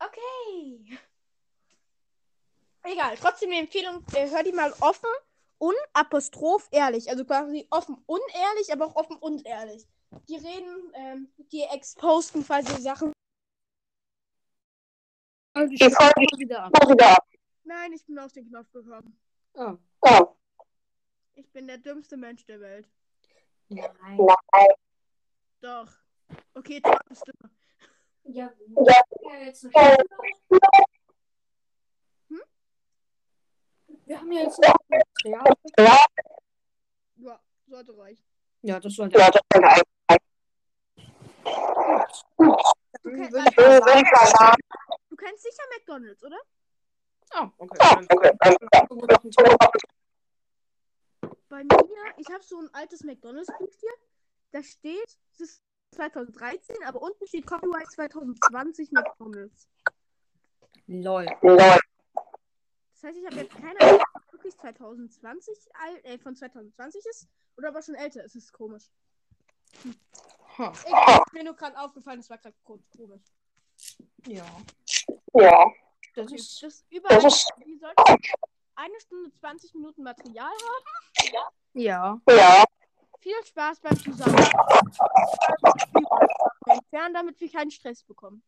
[0.00, 0.98] Okay.
[2.82, 5.08] Egal, trotzdem eine Empfehlung, äh, hör die mal offen
[5.64, 7.08] und Apostroph ehrlich.
[7.08, 9.86] Also quasi offen unehrlich, aber auch offen und ehrlich.
[10.28, 13.12] Die reden, ähm, die exposten quasi Sachen.
[15.54, 16.72] Also, ich Folge mal wieder ab.
[16.88, 17.26] wieder ab.
[17.62, 19.18] Nein, ich bin auf den Knopf gekommen.
[19.54, 19.76] Oh.
[20.02, 20.34] Oh,
[21.34, 22.86] Ich bin der dümmste Mensch der Welt.
[23.68, 23.86] Nein.
[24.18, 24.68] nein.
[25.60, 25.90] Doch.
[26.54, 27.50] Okay, du bist dümmer.
[28.24, 28.52] Ja,
[28.86, 29.72] Ja, ja, jetzt noch.
[29.74, 29.96] äh,
[34.06, 34.74] Wir haben ja jetzt noch.
[35.24, 35.44] Ja,
[37.16, 38.24] Ja, sollte reichen.
[38.62, 39.18] Ja, das sollte.
[39.18, 39.80] ja, das kann ein.
[43.02, 44.04] Du, kenn,
[45.10, 46.38] du kennst sicher McDonalds, oder?
[47.36, 48.06] Oh, okay.
[51.48, 53.92] Bei mir, ich habe so ein altes McDonalds-Buch hier.
[54.52, 59.68] Da steht, es ist 2013, aber unten steht Copyright 2020 McDonalds.
[60.86, 61.26] Lol.
[61.42, 61.78] Lol.
[63.04, 67.04] Das heißt, ich habe jetzt keine Ahnung, ob es wirklich 2020 al- äh, von 2020
[67.04, 67.28] ist
[67.58, 68.34] oder aber schon älter ist.
[68.34, 68.84] Das ist komisch.
[70.56, 70.72] Ha.
[70.86, 72.80] Egal, ist mir nur gerade aufgefallen, das war gerade komisch.
[74.26, 74.46] Ja.
[75.34, 75.70] Ja,
[76.14, 76.62] Das ist.
[76.62, 77.52] das überall, das ist.
[77.58, 78.22] wir sollten
[78.76, 80.84] eine Stunde 20 Minuten Material haben.
[81.74, 82.18] Ja.
[82.26, 82.64] Ja,
[83.20, 84.48] Viel Spaß beim Zusammen.
[86.68, 88.42] Entfernen, damit wir keinen Stress bekommen.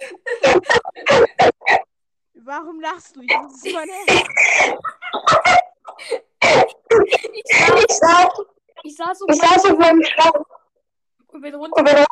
[2.44, 3.22] Warum lachst du?
[3.22, 3.92] Ich muss es meine
[7.32, 8.30] Ich saß, ich sag,
[8.82, 10.34] ich saß so ich saß auf meinem Schlaf
[11.28, 11.76] und bin runter.
[11.78, 12.04] und bin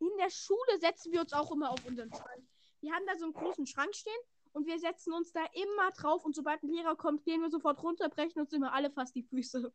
[0.00, 2.42] In der Schule setzen wir uns auch immer auf unseren Schrank.
[2.80, 4.20] Wir haben da so einen großen Schrank stehen
[4.52, 7.82] und wir setzen uns da immer drauf und sobald ein Lehrer kommt, gehen wir sofort
[7.82, 9.72] runter, brechen uns immer alle fast die Füße.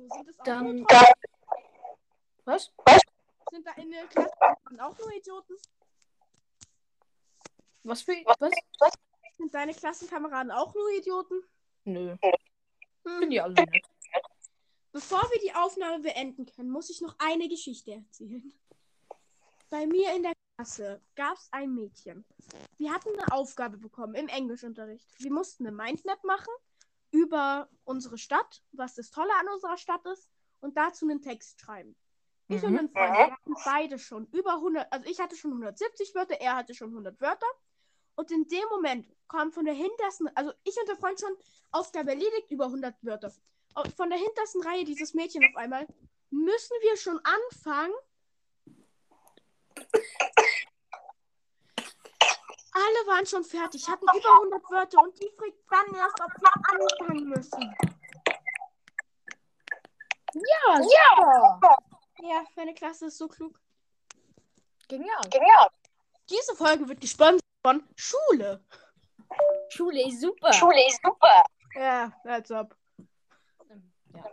[0.00, 0.86] So sind es auch Dann- nur
[2.44, 2.72] Was?
[3.50, 4.32] Sind da in der Klasse
[4.78, 5.54] auch nur Idioten?
[7.82, 8.12] Was für.
[8.38, 8.52] Was?
[9.36, 11.42] Sind deine Klassenkameraden auch nur Idioten?
[11.84, 12.16] Nö.
[13.04, 13.20] Hm.
[13.20, 13.86] Sind die alle nett.
[14.92, 18.52] Bevor wir die Aufnahme beenden können, muss ich noch eine Geschichte erzählen.
[19.68, 22.24] Bei mir in der Klasse gab es ein Mädchen.
[22.78, 25.06] Wir hatten eine Aufgabe bekommen im Englischunterricht.
[25.18, 26.52] Wir mussten eine Mindmap machen
[27.10, 30.30] über unsere Stadt, was das Tolle an unserer Stadt ist,
[30.60, 31.96] und dazu einen Text schreiben.
[32.48, 32.76] Ich und Mhm.
[32.76, 36.56] mein Freund, wir hatten beide schon über 100, also ich hatte schon 170 Wörter, er
[36.56, 37.46] hatte schon 100 Wörter.
[38.16, 41.34] Und in dem Moment kam von der hintersten, also ich und der Freund schon,
[41.70, 43.32] Aufgabe erledigt, über 100 Wörter.
[43.96, 45.86] Von der hintersten Reihe dieses Mädchen auf einmal,
[46.30, 47.94] müssen wir schon anfangen?
[53.20, 57.28] Waren schon fertig, hatten über 100 Wörter und die fragt dann erst, ob wir anfangen
[57.28, 57.76] müssen.
[60.32, 61.60] Ja, ja.
[62.22, 63.60] Ja, meine Klasse ist so klug.
[64.88, 65.20] Genial.
[65.30, 65.68] genial.
[66.30, 68.64] Diese Folge wird gesponsert von Schule.
[69.68, 70.50] Schule ist super.
[70.54, 71.44] Schule ist super.
[71.74, 72.74] Ja, als ob.
[74.14, 74.24] Ja.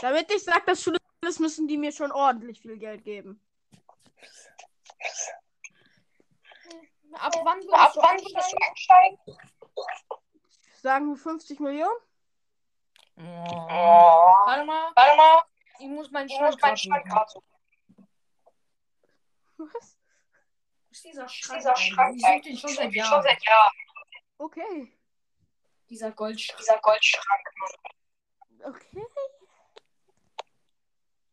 [0.00, 3.40] Damit ich sage, dass Schule ist, müssen die mir schon ordentlich viel Geld geben.
[7.18, 8.62] Ab wann würdest Ab du wann du einsteigen?
[8.68, 9.18] einsteigen?
[10.82, 11.96] Sagen wir 50 Millionen?
[13.18, 13.22] Oh.
[13.22, 15.42] Warte mal, Warte mal,
[15.78, 16.60] ich muss meinen Schrank.
[19.58, 19.96] Was?
[20.90, 21.58] Ist dieser Schrank?
[21.60, 23.22] Dieser Schrank Ich suche den schon seit Schon Jahren.
[23.22, 23.72] seit Jahren.
[24.38, 24.92] Okay.
[25.88, 27.40] Dieser Goldschrank Dieser Goldschrank
[28.64, 29.06] Okay.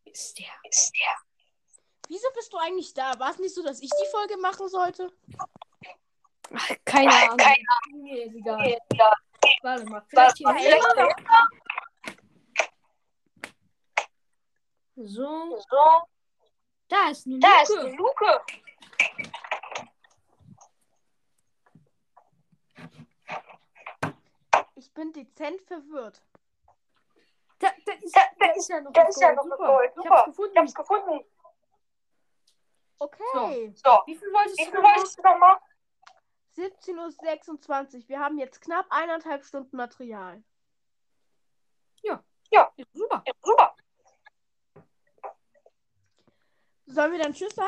[0.05, 0.45] ist der.
[0.69, 1.17] ist der.
[2.07, 3.17] Wieso bist du eigentlich da?
[3.19, 5.11] War es nicht so, dass ich die Folge machen sollte?
[6.51, 7.37] Ach, keine Ahnung.
[7.37, 7.55] keine
[8.03, 8.55] Mir ist egal.
[8.59, 9.11] Okay, ja.
[9.61, 10.03] Warte mal.
[10.09, 10.83] Vielleicht hier Vielleicht
[14.95, 16.01] So, So,
[16.87, 17.81] da ist eine da ist Luke.
[17.87, 18.41] eine Luke.
[24.75, 26.21] Ich bin dezent verwirrt.
[27.59, 29.37] Da, da, ist, Da- da, da ist ja noch Da das ist ja Gold.
[29.37, 29.67] noch ein Super.
[29.67, 29.89] Gold.
[29.89, 30.09] Ich Super.
[30.17, 30.51] hab's gefunden.
[30.53, 31.25] Ich hab's gefunden.
[32.99, 33.73] Okay.
[33.75, 34.89] So, Wie viel wolltest wie du viel noch?
[34.95, 35.57] wolltest du nochmal?
[36.55, 38.09] 17.26 Uhr.
[38.09, 40.43] Wir haben jetzt knapp eineinhalb Stunden Material.
[42.53, 43.23] Ja, super.
[43.25, 43.75] Ja, super.
[46.85, 47.67] Sollen wir dann Tschüss sagen?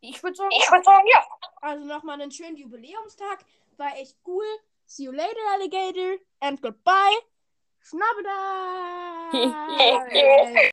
[0.00, 1.26] Ich würde sagen, Ich würde sagen, ja.
[1.60, 3.44] Also nochmal einen schönen Jubiläumstag.
[3.76, 4.44] War echt cool.
[4.86, 6.18] See you later, Alligator.
[6.40, 7.18] And goodbye.
[7.80, 8.30] Schnabbeda.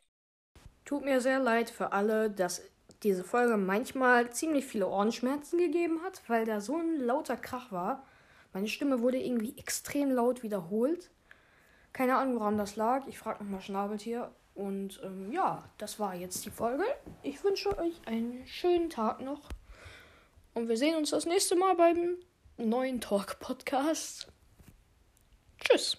[0.84, 2.69] Tut mir sehr leid für alle, dass
[3.02, 8.04] diese Folge manchmal ziemlich viele Ohrenschmerzen gegeben hat, weil da so ein lauter Krach war.
[8.52, 11.10] Meine Stimme wurde irgendwie extrem laut wiederholt.
[11.92, 13.06] Keine Ahnung, woran das lag.
[13.06, 14.30] Ich frage nochmal Schnabeltier.
[14.54, 16.84] Und ähm, ja, das war jetzt die Folge.
[17.22, 19.48] Ich wünsche euch einen schönen Tag noch.
[20.54, 22.16] Und wir sehen uns das nächste Mal beim
[22.58, 24.28] neuen Talk-Podcast.
[25.58, 25.96] Tschüss.